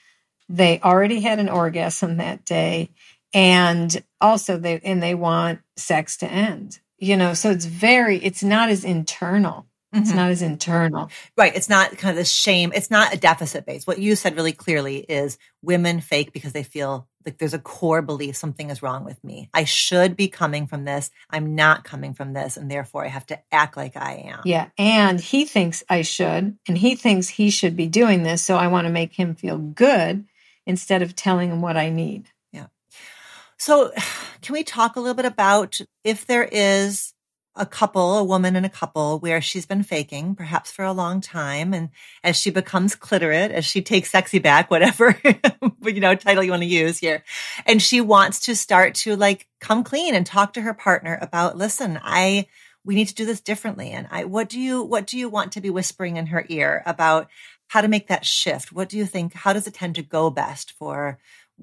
[0.49, 2.89] they already had an orgasm that day
[3.33, 8.43] and also they and they want sex to end you know, so it's very, it's
[8.43, 9.65] not as internal.
[9.93, 10.15] It's Mhm.
[10.15, 11.09] not as internal.
[11.37, 11.55] Right.
[11.55, 12.71] It's not kind of the shame.
[12.73, 13.85] It's not a deficit base.
[13.85, 18.01] What you said really clearly is women fake because they feel like there's a core
[18.01, 19.49] belief something is wrong with me.
[19.53, 21.11] I should be coming from this.
[21.29, 22.57] I'm not coming from this.
[22.57, 24.41] And therefore I have to act like I am.
[24.45, 24.67] Yeah.
[24.77, 28.41] And he thinks I should, and he thinks he should be doing this.
[28.41, 30.25] So I want to make him feel good
[30.65, 32.29] instead of telling them what I need.
[32.51, 32.67] Yeah.
[33.57, 33.91] So,
[34.41, 37.13] can we talk a little bit about if there is
[37.55, 41.21] a couple, a woman and a couple, where she's been faking, perhaps for a long
[41.21, 41.89] time, and
[42.23, 45.17] as she becomes cliterate, as she takes sexy back, whatever
[45.79, 47.23] but you know title you want to use here,
[47.65, 51.57] and she wants to start to like come clean and talk to her partner about,
[51.57, 52.47] listen, I
[52.83, 55.53] we need to do this differently, and I what do you what do you want
[55.53, 57.29] to be whispering in her ear about
[57.67, 58.71] how to make that shift?
[58.71, 59.33] What do you think?
[59.33, 61.17] How does it tend to go best for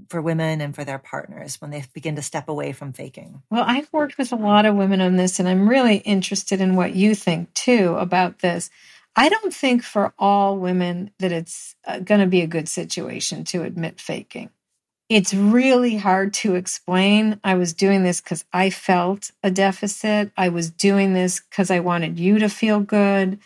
[0.08, 3.42] for women and for their partners when they begin to step away from faking.
[3.50, 6.76] Well, I've worked with a lot of women on this, and I'm really interested in
[6.76, 8.70] what you think too about this.
[9.14, 13.44] I don't think for all women that it's uh, going to be a good situation
[13.44, 14.50] to admit faking.
[15.10, 17.38] It's really hard to explain.
[17.44, 20.32] I was doing this because I felt a deficit.
[20.38, 23.38] I was doing this because I wanted you to feel good.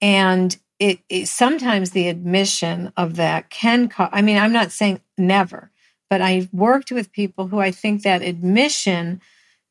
[0.00, 5.00] And it, it sometimes the admission of that can cause, I mean, I'm not saying
[5.16, 5.70] never,
[6.10, 9.20] but I've worked with people who I think that admission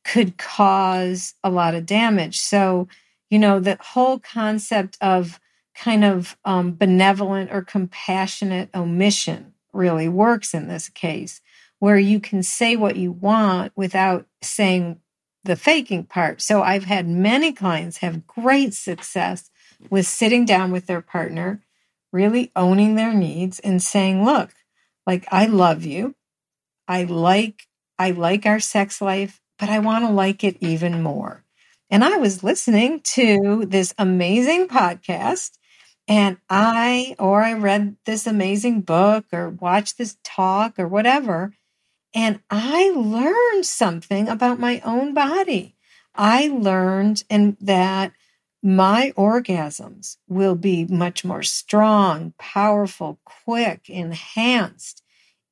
[0.05, 2.39] could cause a lot of damage.
[2.39, 2.87] So,
[3.29, 5.37] you know, the whole concept of
[5.75, 11.41] kind of um, benevolent or compassionate omission really works in this case,
[11.79, 15.01] where you can say what you want without saying
[15.43, 16.41] the faking part.
[16.41, 19.50] So, I've had many clients have great success
[19.89, 21.61] with sitting down with their partner,
[22.11, 24.51] really owning their needs and saying, look,
[25.07, 26.15] like, I love you.
[26.87, 27.67] I like
[27.99, 31.43] I like our sex life, but I want to like it even more.
[31.89, 35.51] And I was listening to this amazing podcast
[36.07, 41.53] and I or I read this amazing book or watched this talk or whatever
[42.13, 45.75] and I learned something about my own body.
[46.15, 48.11] I learned and that
[48.63, 55.03] my orgasms will be much more strong, powerful, quick, enhanced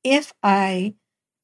[0.04, 0.94] if I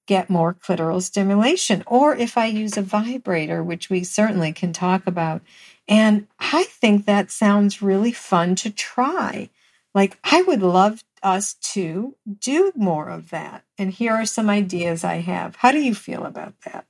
[0.06, 5.06] get more clitoral stimulation or if I use a vibrator, which we certainly can talk
[5.06, 5.42] about.
[5.88, 9.50] And I think that sounds really fun to try.
[9.94, 13.64] Like, I would love us to do more of that.
[13.78, 15.56] And here are some ideas I have.
[15.56, 16.86] How do you feel about that?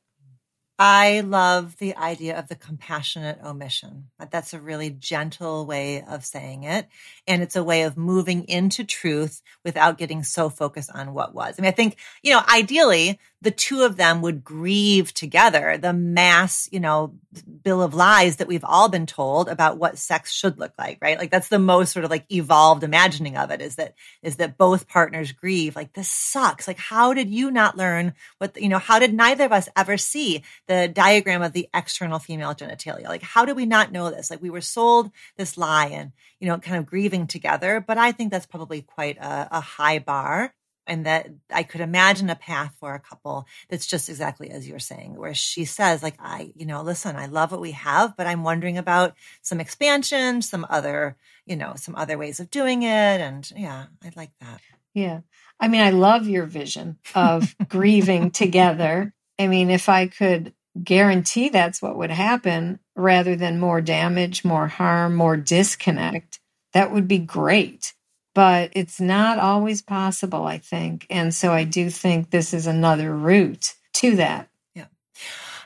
[0.79, 4.09] I love the idea of the compassionate omission.
[4.31, 6.87] That's a really gentle way of saying it.
[7.27, 11.55] And it's a way of moving into truth without getting so focused on what was.
[11.59, 15.92] I mean, I think, you know, ideally, the two of them would grieve together the
[15.92, 17.14] mass, you know,
[17.62, 21.16] bill of lies that we've all been told about what sex should look like, right?
[21.16, 24.59] Like that's the most sort of like evolved imagining of it is that, is that
[24.59, 25.76] both partners grieve.
[25.76, 26.66] Like this sucks.
[26.66, 29.97] Like, how did you not learn what, you know, how did neither of us ever
[29.97, 33.05] see the diagram of the external female genitalia?
[33.05, 34.28] Like, how did we not know this?
[34.28, 37.78] Like we were sold this lie and, you know, kind of grieving together.
[37.78, 40.53] But I think that's probably quite a, a high bar
[40.87, 44.78] and that I could imagine a path for a couple that's just exactly as you're
[44.78, 48.26] saying, where she says, like, I, you know, listen, I love what we have, but
[48.26, 52.87] I'm wondering about some expansion, some other, you know, some other ways of doing it.
[53.20, 54.61] And yeah, I like that.
[54.95, 55.20] Yeah.
[55.61, 59.12] I mean, I love your vision of grieving together.
[59.39, 64.68] I mean, if I could guarantee that's what would happen rather than more damage, more
[64.68, 66.41] harm, more disconnect,
[66.72, 67.95] that would be great
[68.37, 71.07] but it's not always possible, I think.
[71.09, 74.51] And so I do think this is another route to that.
[74.74, 74.89] Yeah.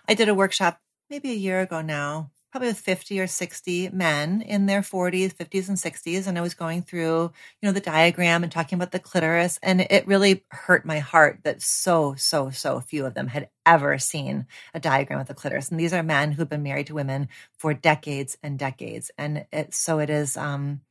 [0.08, 4.40] I did a workshop maybe a year ago now, probably with 50 or 60 men
[4.42, 6.28] in their 40s, 50s, and 60s.
[6.28, 9.58] And I was going through, you know, the diagram and talking about the clitoris.
[9.64, 13.98] And it really hurt my heart that so, so, so few of them had ever
[13.98, 15.72] seen a diagram of the clitoris.
[15.72, 19.10] And these are men who've been married to women for decades and decades.
[19.18, 20.82] And it, so it is, um,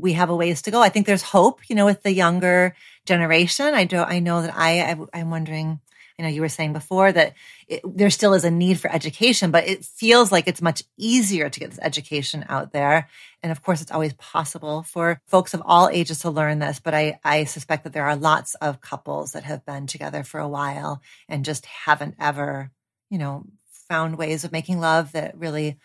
[0.00, 0.82] we have a ways to go.
[0.82, 2.74] I think there's hope, you know, with the younger
[3.06, 3.74] generation.
[3.74, 3.98] I do.
[3.98, 5.80] I know that I, I am wondering.
[6.18, 7.32] I know you were saying before that
[7.66, 11.48] it, there still is a need for education, but it feels like it's much easier
[11.48, 13.08] to get this education out there.
[13.42, 16.78] And of course, it's always possible for folks of all ages to learn this.
[16.78, 20.40] But I, I suspect that there are lots of couples that have been together for
[20.40, 22.70] a while and just haven't ever,
[23.08, 23.44] you know,
[23.88, 25.78] found ways of making love that really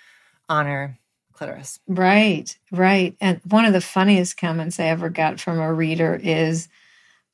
[0.49, 0.99] honor
[1.35, 1.79] clitoris.
[1.87, 3.15] Right, right.
[3.21, 6.67] And one of the funniest comments I ever got from a reader is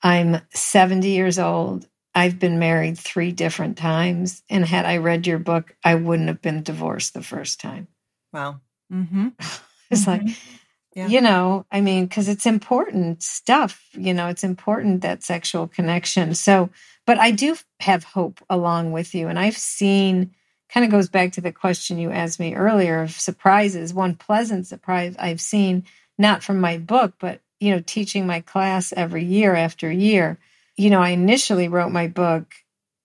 [0.03, 4.43] I'm 70 years old I've been married three different times.
[4.49, 7.87] And had I read your book, I wouldn't have been divorced the first time.
[8.33, 8.59] Wow.
[8.91, 9.29] Mm-hmm.
[9.89, 10.25] it's mm-hmm.
[10.25, 10.37] like,
[10.93, 11.07] yeah.
[11.07, 16.35] you know, I mean, because it's important stuff, you know, it's important that sexual connection.
[16.35, 16.69] So,
[17.05, 19.27] but I do have hope along with you.
[19.27, 20.31] And I've seen,
[20.73, 23.93] kind of goes back to the question you asked me earlier of surprises.
[23.93, 25.85] One pleasant surprise I've seen,
[26.17, 30.39] not from my book, but, you know, teaching my class every year after year.
[30.77, 32.53] You know, I initially wrote my book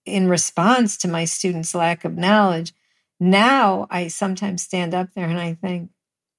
[0.05, 2.73] in response to my students' lack of knowledge.
[3.19, 5.91] Now I sometimes stand up there and I think,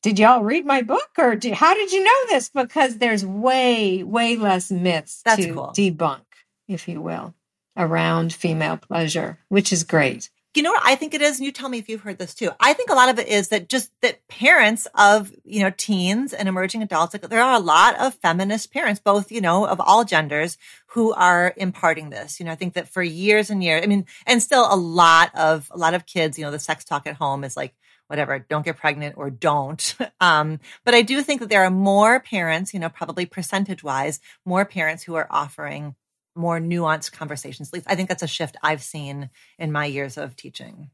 [0.04, 2.50] did y'all read my book or did, how did you know this?
[2.50, 5.74] Because there's way, way less myths That's to cool.
[5.76, 6.24] debunk,
[6.68, 7.34] if you will,
[7.76, 10.30] around female pleasure, which is great.
[10.58, 11.38] You know what I think it is?
[11.38, 12.50] And you tell me if you've heard this too.
[12.60, 16.34] I think a lot of it is that just that parents of, you know, teens
[16.34, 20.04] and emerging adults, there are a lot of feminist parents, both, you know, of all
[20.04, 22.40] genders who are imparting this.
[22.40, 25.30] You know, I think that for years and years, I mean, and still a lot
[25.36, 27.76] of, a lot of kids, you know, the sex talk at home is like,
[28.08, 29.96] whatever, don't get pregnant or don't.
[30.20, 34.20] Um, but I do think that there are more parents, you know, probably percentage wise,
[34.44, 35.94] more parents who are offering
[36.38, 37.70] more nuanced conversations.
[37.70, 40.90] At least I think that's a shift I've seen in my years of teaching.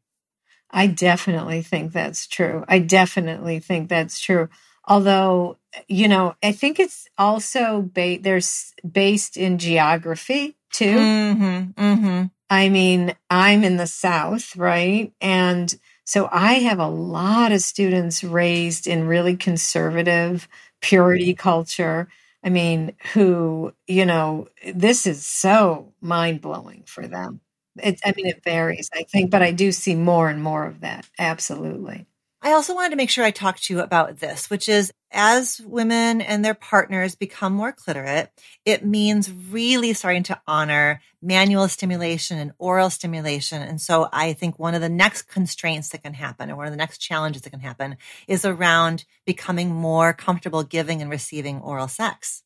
[0.71, 2.65] I definitely think that's true.
[2.67, 4.49] I definitely think that's true.
[4.85, 10.97] Although, you know, I think it's also ba- there's based in geography too.
[10.97, 12.23] Mm-hmm, mm-hmm.
[12.49, 15.13] I mean, I'm in the South, right?
[15.21, 15.73] And
[16.05, 20.47] so I have a lot of students raised in really conservative
[20.81, 22.09] purity culture
[22.43, 27.41] I mean, who, you know, this is so mind blowing for them.
[27.81, 30.81] It, I mean, it varies, I think, but I do see more and more of
[30.81, 31.07] that.
[31.17, 32.05] Absolutely.
[32.45, 35.61] I also wanted to make sure I talked to you about this, which is as
[35.61, 38.27] women and their partners become more cliterate,
[38.65, 43.61] it means really starting to honor manual stimulation and oral stimulation.
[43.61, 46.73] And so I think one of the next constraints that can happen or one of
[46.73, 47.95] the next challenges that can happen
[48.27, 52.43] is around becoming more comfortable giving and receiving oral sex.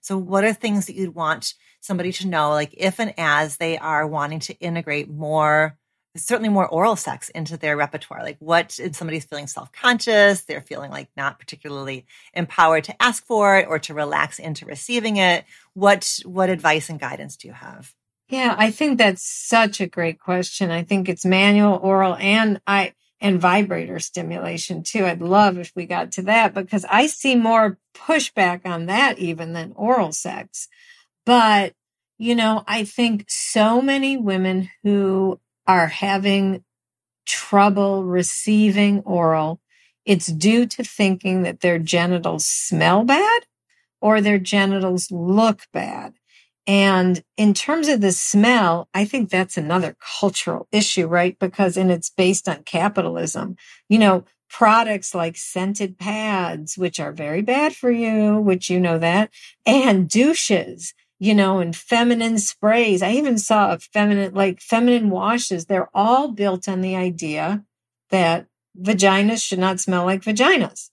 [0.00, 3.78] So what are things that you'd want somebody to know, like if and as they
[3.78, 5.78] are wanting to integrate more
[6.16, 8.22] certainly more oral sex into their repertoire.
[8.22, 13.58] Like what if somebody's feeling self-conscious, they're feeling like not particularly empowered to ask for
[13.58, 15.44] it or to relax into receiving it.
[15.74, 17.94] What what advice and guidance do you have?
[18.28, 20.70] Yeah, I think that's such a great question.
[20.70, 25.06] I think it's manual, oral, and I and vibrator stimulation too.
[25.06, 29.52] I'd love if we got to that because I see more pushback on that even
[29.52, 30.68] than oral sex.
[31.24, 31.74] But
[32.18, 36.64] you know, I think so many women who are having
[37.26, 39.60] trouble receiving oral,
[40.04, 43.42] it's due to thinking that their genitals smell bad
[44.00, 46.14] or their genitals look bad.
[46.66, 51.38] And in terms of the smell, I think that's another cultural issue, right?
[51.38, 53.56] Because, and it's based on capitalism.
[53.88, 58.98] You know, products like scented pads, which are very bad for you, which you know
[58.98, 59.30] that,
[59.64, 63.02] and douches you know, and feminine sprays.
[63.02, 65.66] I even saw a feminine, like feminine washes.
[65.66, 67.64] They're all built on the idea
[68.10, 68.46] that
[68.78, 70.90] vaginas should not smell like vaginas.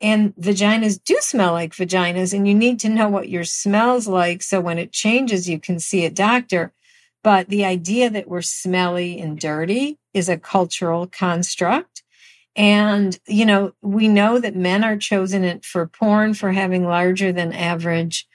[0.00, 4.42] And vaginas do smell like vaginas, and you need to know what your smells like.
[4.42, 6.72] So when it changes, you can see a doctor.
[7.22, 12.02] But the idea that we're smelly and dirty is a cultural construct.
[12.56, 17.52] And, you know, we know that men are chosen for porn for having larger than
[17.52, 18.26] average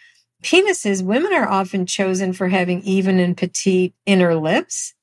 [0.45, 4.93] penises, women are often chosen for having even and petite inner lips,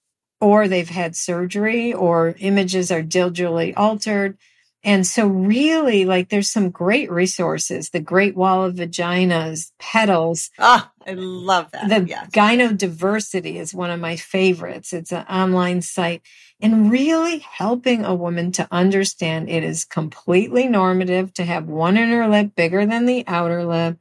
[0.40, 4.38] or they've had surgery, or images are digitally altered.
[4.84, 7.90] And so, really, like, there's some great resources.
[7.90, 10.51] The Great Wall of Vaginas, Petals.
[10.59, 11.88] Ah, I love that.
[11.88, 12.30] The yes.
[12.30, 14.93] Gynodiversity is one of my favorites.
[14.93, 16.22] It's an online site
[16.61, 22.28] and really helping a woman to understand it is completely normative to have one inner
[22.28, 23.99] lip bigger than the outer lip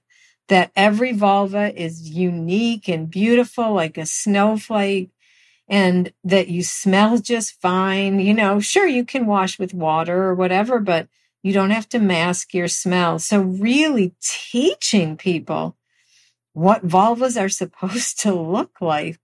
[0.47, 5.11] that every vulva is unique and beautiful, like a snowflake,
[5.67, 8.19] and that you smell just fine.
[8.19, 11.07] You know, sure, you can wash with water or whatever, but
[11.43, 13.19] you don't have to mask your smell.
[13.19, 15.77] So, really teaching people
[16.53, 19.19] what vulvas are supposed to look like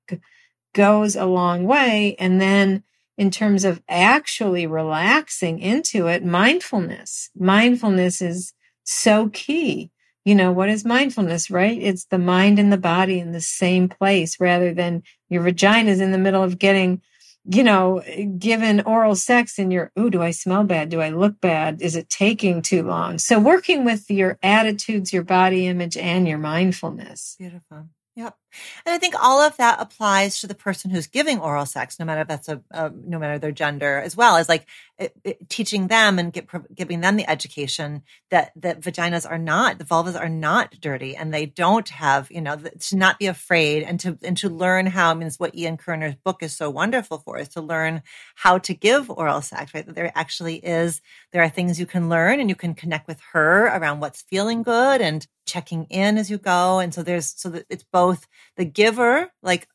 [0.73, 2.15] goes a long way.
[2.19, 2.83] And then,
[3.17, 7.31] in terms of actually relaxing into it, mindfulness.
[7.35, 8.53] Mindfulness is
[8.83, 9.91] so key
[10.27, 11.81] you know, what is mindfulness, right?
[11.81, 16.01] It's the mind and the body in the same place rather than your vagina is
[16.01, 17.01] in the middle of getting,
[17.45, 18.03] you know,
[18.37, 20.89] given oral sex and you're, oh, do I smell bad?
[20.89, 21.81] Do I look bad?
[21.81, 23.19] Is it taking too long?
[23.19, 27.37] So working with your attitudes, your body image and your mindfulness.
[27.39, 27.87] Beautiful.
[28.17, 28.35] Yep.
[28.85, 32.05] And I think all of that applies to the person who's giving oral sex, no
[32.05, 34.65] matter if that's a, a no matter their gender as well as like
[34.97, 39.77] it, it, teaching them and get, giving them the education that, that vaginas are not,
[39.77, 43.83] the vulvas are not dirty and they don't have, you know, to not be afraid
[43.83, 46.69] and to, and to learn how, I mean, it's what Ian Kerner's book is so
[46.69, 48.01] wonderful for is to learn
[48.35, 49.85] how to give oral sex, right?
[49.85, 53.19] That there actually is, there are things you can learn and you can connect with
[53.33, 56.79] her around what's feeling good and checking in as you go.
[56.79, 59.67] And so there's, so that it's both the giver, like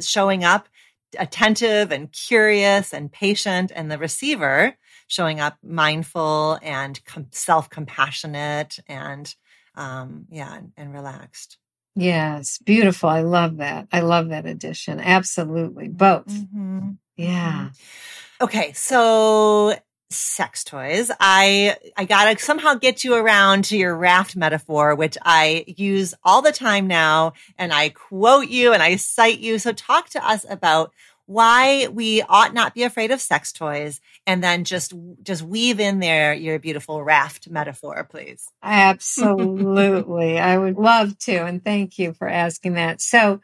[0.00, 0.68] showing up
[1.18, 7.00] attentive and curious and patient, and the receiver showing up mindful and
[7.30, 9.34] self compassionate and,
[9.76, 11.58] um, yeah, and, and relaxed.
[11.96, 13.08] Yes, beautiful.
[13.08, 13.86] I love that.
[13.92, 14.98] I love that addition.
[14.98, 15.88] Absolutely.
[15.88, 16.26] Both.
[16.26, 16.90] Mm-hmm.
[17.16, 17.68] Yeah.
[17.70, 18.44] Mm-hmm.
[18.44, 18.72] Okay.
[18.72, 19.76] So
[20.14, 21.10] sex toys.
[21.20, 26.42] I I gotta somehow get you around to your raft metaphor, which I use all
[26.42, 29.58] the time now, and I quote you and I cite you.
[29.58, 30.92] So talk to us about
[31.26, 34.92] why we ought not be afraid of sex toys and then just
[35.22, 41.64] just weave in there your beautiful raft metaphor please absolutely i would love to and
[41.64, 43.40] thank you for asking that so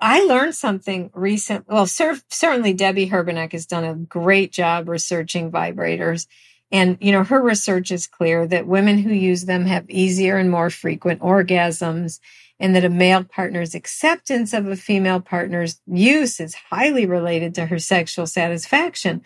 [0.00, 1.66] I learned something recent.
[1.68, 6.26] Well, cer- certainly Debby Herbenick has done a great job researching vibrators.
[6.70, 10.50] And, you know, her research is clear that women who use them have easier and
[10.50, 12.20] more frequent orgasms
[12.60, 17.66] and that a male partner's acceptance of a female partner's use is highly related to
[17.66, 19.22] her sexual satisfaction.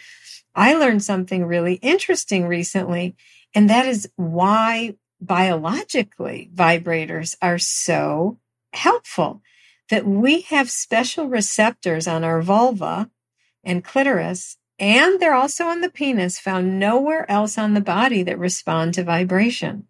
[0.55, 3.17] I learned something really interesting recently,
[3.55, 8.39] and that is why biologically vibrators are so
[8.73, 9.43] helpful
[9.93, 13.11] that we have special receptors on our vulva
[13.63, 18.39] and clitoris, and they're also on the penis, found nowhere else on the body that
[18.39, 19.87] respond to vibration.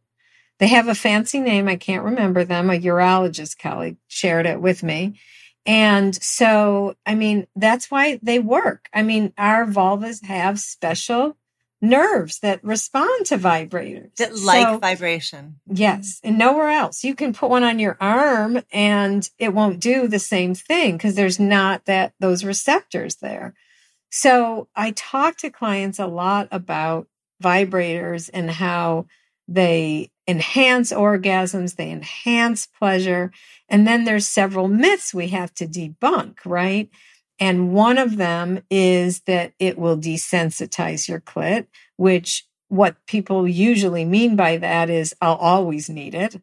[0.59, 1.68] They have a fancy name.
[1.68, 2.68] I can't remember them.
[2.68, 5.20] A urologist colleague shared it with me.
[5.64, 8.88] And so, I mean, that's why they work.
[8.92, 11.36] I mean, our vulvas have special
[11.83, 14.14] nerves that respond to vibrators.
[14.14, 15.57] That like so, vibration.
[15.66, 16.18] Yes.
[16.18, 16.28] Mm-hmm.
[16.28, 17.05] And nowhere else.
[17.05, 21.16] You can put one on your arm and it won't do the same thing because
[21.16, 23.55] there's not that those receptors there.
[24.11, 27.09] So I talk to clients a lot about
[27.43, 29.07] vibrators and how
[29.49, 33.33] they enhance orgasms, they enhance pleasure.
[33.68, 36.89] And then there's several myths we have to debunk, right?
[37.43, 41.66] And one of them is that it will desensitize your clit,
[41.97, 46.40] which what people usually mean by that is I'll always need it.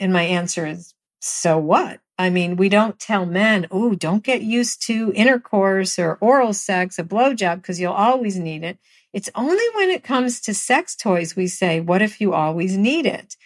[0.00, 2.00] And my answer is, so what?
[2.18, 6.98] I mean, we don't tell men, oh, don't get used to intercourse or oral sex,
[6.98, 8.78] a blowjob, because you'll always need it.
[9.12, 13.06] It's only when it comes to sex toys we say, what if you always need
[13.06, 13.36] it?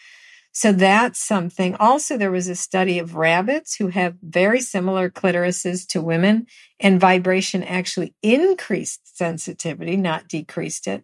[0.57, 1.75] So that's something.
[1.81, 6.47] Also, there was a study of rabbits who have very similar clitorises to women,
[6.79, 11.03] and vibration actually increased sensitivity, not decreased it.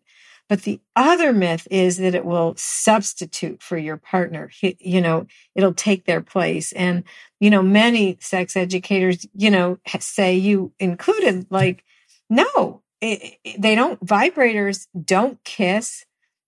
[0.48, 4.50] But the other myth is that it will substitute for your partner.
[4.62, 5.26] You know,
[5.56, 6.70] it'll take their place.
[6.72, 7.02] And,
[7.40, 11.82] you know, many sex educators, you know, say you included, like,
[12.28, 16.04] no, it, they don't, vibrators don't kiss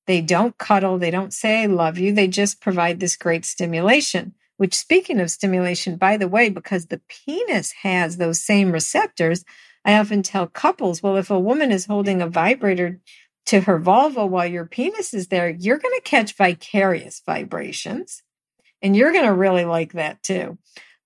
[0.06, 0.98] they don't cuddle.
[0.98, 2.12] They don't say, I love you.
[2.12, 4.34] They just provide this great stimulation.
[4.56, 9.44] Which, speaking of stimulation, by the way, because the penis has those same receptors,
[9.84, 13.00] I often tell couples, well, if a woman is holding a vibrator
[13.46, 18.22] to her vulva while your penis is there, you're going to catch vicarious vibrations.
[18.80, 20.58] And you're going to really like that too.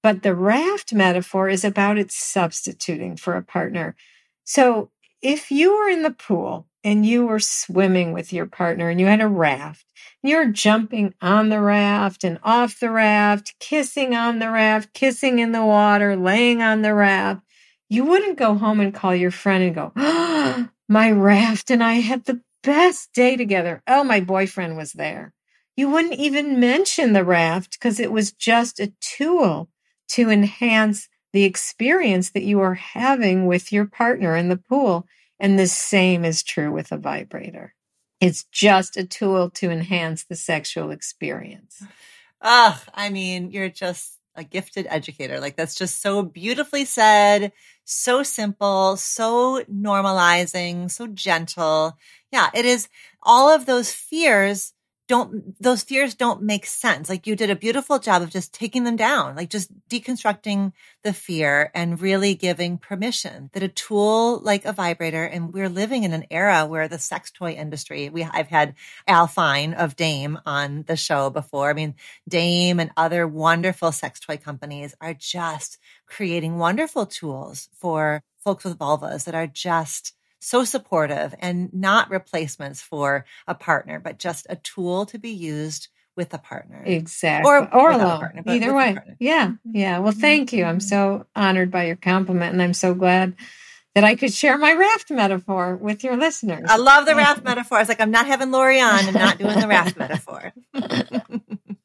[0.03, 3.97] But the raft metaphor is about it substituting for a partner.
[4.44, 4.90] So
[5.27, 9.07] if you were in the pool and you were swimming with your partner and you
[9.07, 9.85] had a raft,
[10.22, 15.41] and you're jumping on the raft and off the raft, kissing on the raft, kissing
[15.41, 17.43] in the water, laying on the raft,
[17.89, 21.95] you wouldn't go home and call your friend and go, oh, my raft and I
[21.95, 23.83] had the best day together.
[23.89, 25.33] Oh, my boyfriend was there.
[25.77, 29.70] You wouldn't even mention the raft because it was just a tool
[30.11, 35.07] to enhance the experience that you are having with your partner in the pool.
[35.39, 37.74] And the same is true with a vibrator.
[38.22, 41.82] It's just a tool to enhance the sexual experience.
[42.41, 45.39] Ah, I mean, you're just a gifted educator.
[45.39, 47.53] Like that's just so beautifully said,
[47.84, 51.99] so simple, so normalizing, so gentle.
[52.32, 52.89] Yeah, it is
[53.22, 54.72] all of those fears
[55.09, 57.09] don't, those fears don't make sense.
[57.09, 60.72] Like you did a beautiful job of just taking them down, like just deconstructing
[61.04, 66.02] the fear and really giving permission that a tool like a vibrator, and we're living
[66.02, 68.74] in an era where the sex toy industry, we, I've had
[69.07, 71.70] Al Fine of Dame on the show before.
[71.70, 71.94] I mean,
[72.28, 78.78] Dame and other wonderful sex toy companies are just creating wonderful tools for folks with
[78.78, 80.15] vulvas that are just
[80.47, 85.88] so supportive and not replacements for a partner, but just a tool to be used
[86.16, 86.82] with a partner.
[86.86, 87.51] Exactly.
[87.51, 88.20] Or, or alone.
[88.20, 88.97] Partner, Either way.
[89.18, 89.49] Yeah.
[89.49, 89.76] Mm-hmm.
[89.76, 89.99] Yeah.
[89.99, 90.20] Well, mm-hmm.
[90.20, 90.64] thank you.
[90.64, 90.88] I'm mm-hmm.
[90.88, 93.34] so honored by your compliment and I'm so glad
[93.97, 96.66] that I could share my raft metaphor with your listeners.
[96.68, 97.78] I love the raft metaphor.
[97.78, 100.53] I was like, I'm not having Laurie on and not doing the raft metaphor.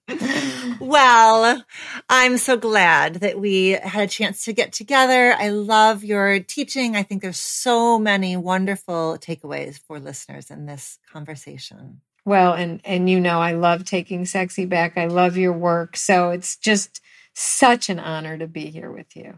[0.79, 1.63] well,
[2.09, 5.33] I'm so glad that we had a chance to get together.
[5.33, 6.95] I love your teaching.
[6.95, 12.01] I think there's so many wonderful takeaways for listeners in this conversation.
[12.25, 14.97] Well, and and you know I love taking sexy back.
[14.97, 15.97] I love your work.
[15.97, 17.01] So it's just
[17.33, 19.37] such an honor to be here with you.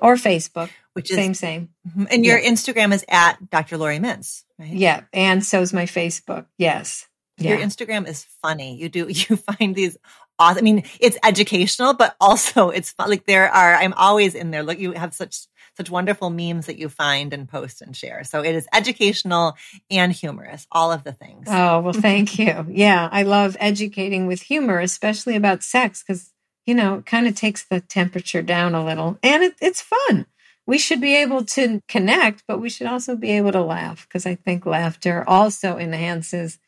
[0.00, 1.68] or Facebook which is same, same.
[1.88, 2.04] Mm-hmm.
[2.10, 2.50] And your yeah.
[2.50, 3.78] Instagram is at Dr.
[3.78, 4.72] Laurie Mintz, right?
[4.72, 5.02] Yeah.
[5.12, 6.46] And so is my Facebook.
[6.58, 7.06] Yes.
[7.36, 7.50] Yeah.
[7.50, 8.76] Your Instagram is funny.
[8.76, 9.96] You do, you find these
[10.40, 10.58] awesome.
[10.58, 13.10] I mean, it's educational, but also it's fun.
[13.10, 14.64] Like there are, I'm always in there.
[14.64, 15.46] Look, you have such,
[15.76, 18.24] such wonderful memes that you find and post and share.
[18.24, 19.56] So it is educational
[19.88, 21.46] and humorous, all of the things.
[21.48, 22.66] Oh, well, thank you.
[22.68, 23.08] Yeah.
[23.12, 26.32] I love educating with humor, especially about sex, because,
[26.66, 30.26] you know, it kind of takes the temperature down a little and it, it's fun
[30.68, 34.26] we should be able to connect, but we should also be able to laugh because
[34.26, 36.58] I think laughter also enhances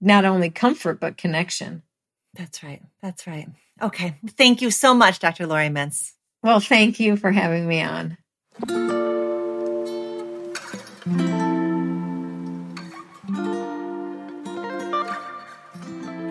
[0.00, 1.82] not only comfort, but connection.
[2.32, 2.80] That's right.
[3.02, 3.48] That's right.
[3.82, 4.14] Okay.
[4.38, 5.48] Thank you so much, Dr.
[5.48, 6.12] Laurie Mintz.
[6.44, 8.16] Well, thank you for having me on.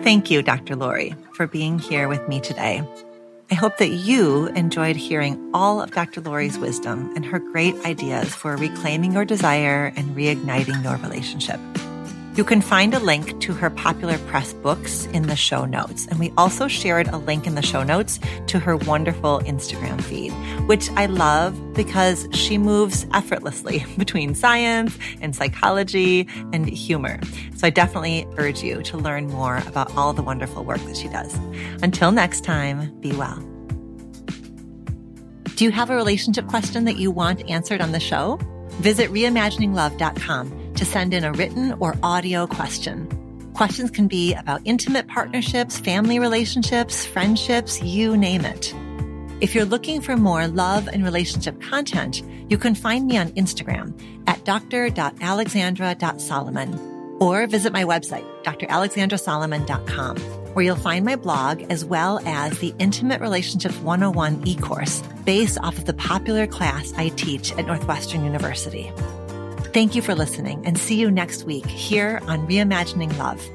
[0.02, 0.74] Thank you, Dr.
[0.74, 2.82] Laurie, for being here with me today.
[3.50, 6.20] I hope that you enjoyed hearing all of Dr.
[6.20, 11.58] Laurie's wisdom and her great ideas for reclaiming your desire and reigniting your relationship.
[12.36, 16.06] You can find a link to her popular press books in the show notes.
[16.06, 20.30] And we also shared a link in the show notes to her wonderful Instagram feed,
[20.68, 27.18] which I love because she moves effortlessly between science and psychology and humor.
[27.56, 31.08] So I definitely urge you to learn more about all the wonderful work that she
[31.08, 31.34] does.
[31.82, 33.44] Until next time, be well.
[35.56, 38.38] Do you have a relationship question that you want answered on the show?
[38.78, 43.08] Visit reimagininglove.com to send in a written or audio question.
[43.54, 48.74] Questions can be about intimate partnerships, family relationships, friendships, you name it.
[49.40, 53.94] If you're looking for more love and relationship content, you can find me on Instagram
[54.26, 56.90] at dr.alexandra.solomon
[57.20, 60.16] or visit my website, dralexandrasolomon.com,
[60.54, 65.78] where you'll find my blog as well as the Intimate Relationships 101 e-course based off
[65.78, 68.90] of the popular class I teach at Northwestern University.
[69.72, 73.48] Thank you for listening and see you next week here on Reimagining Love.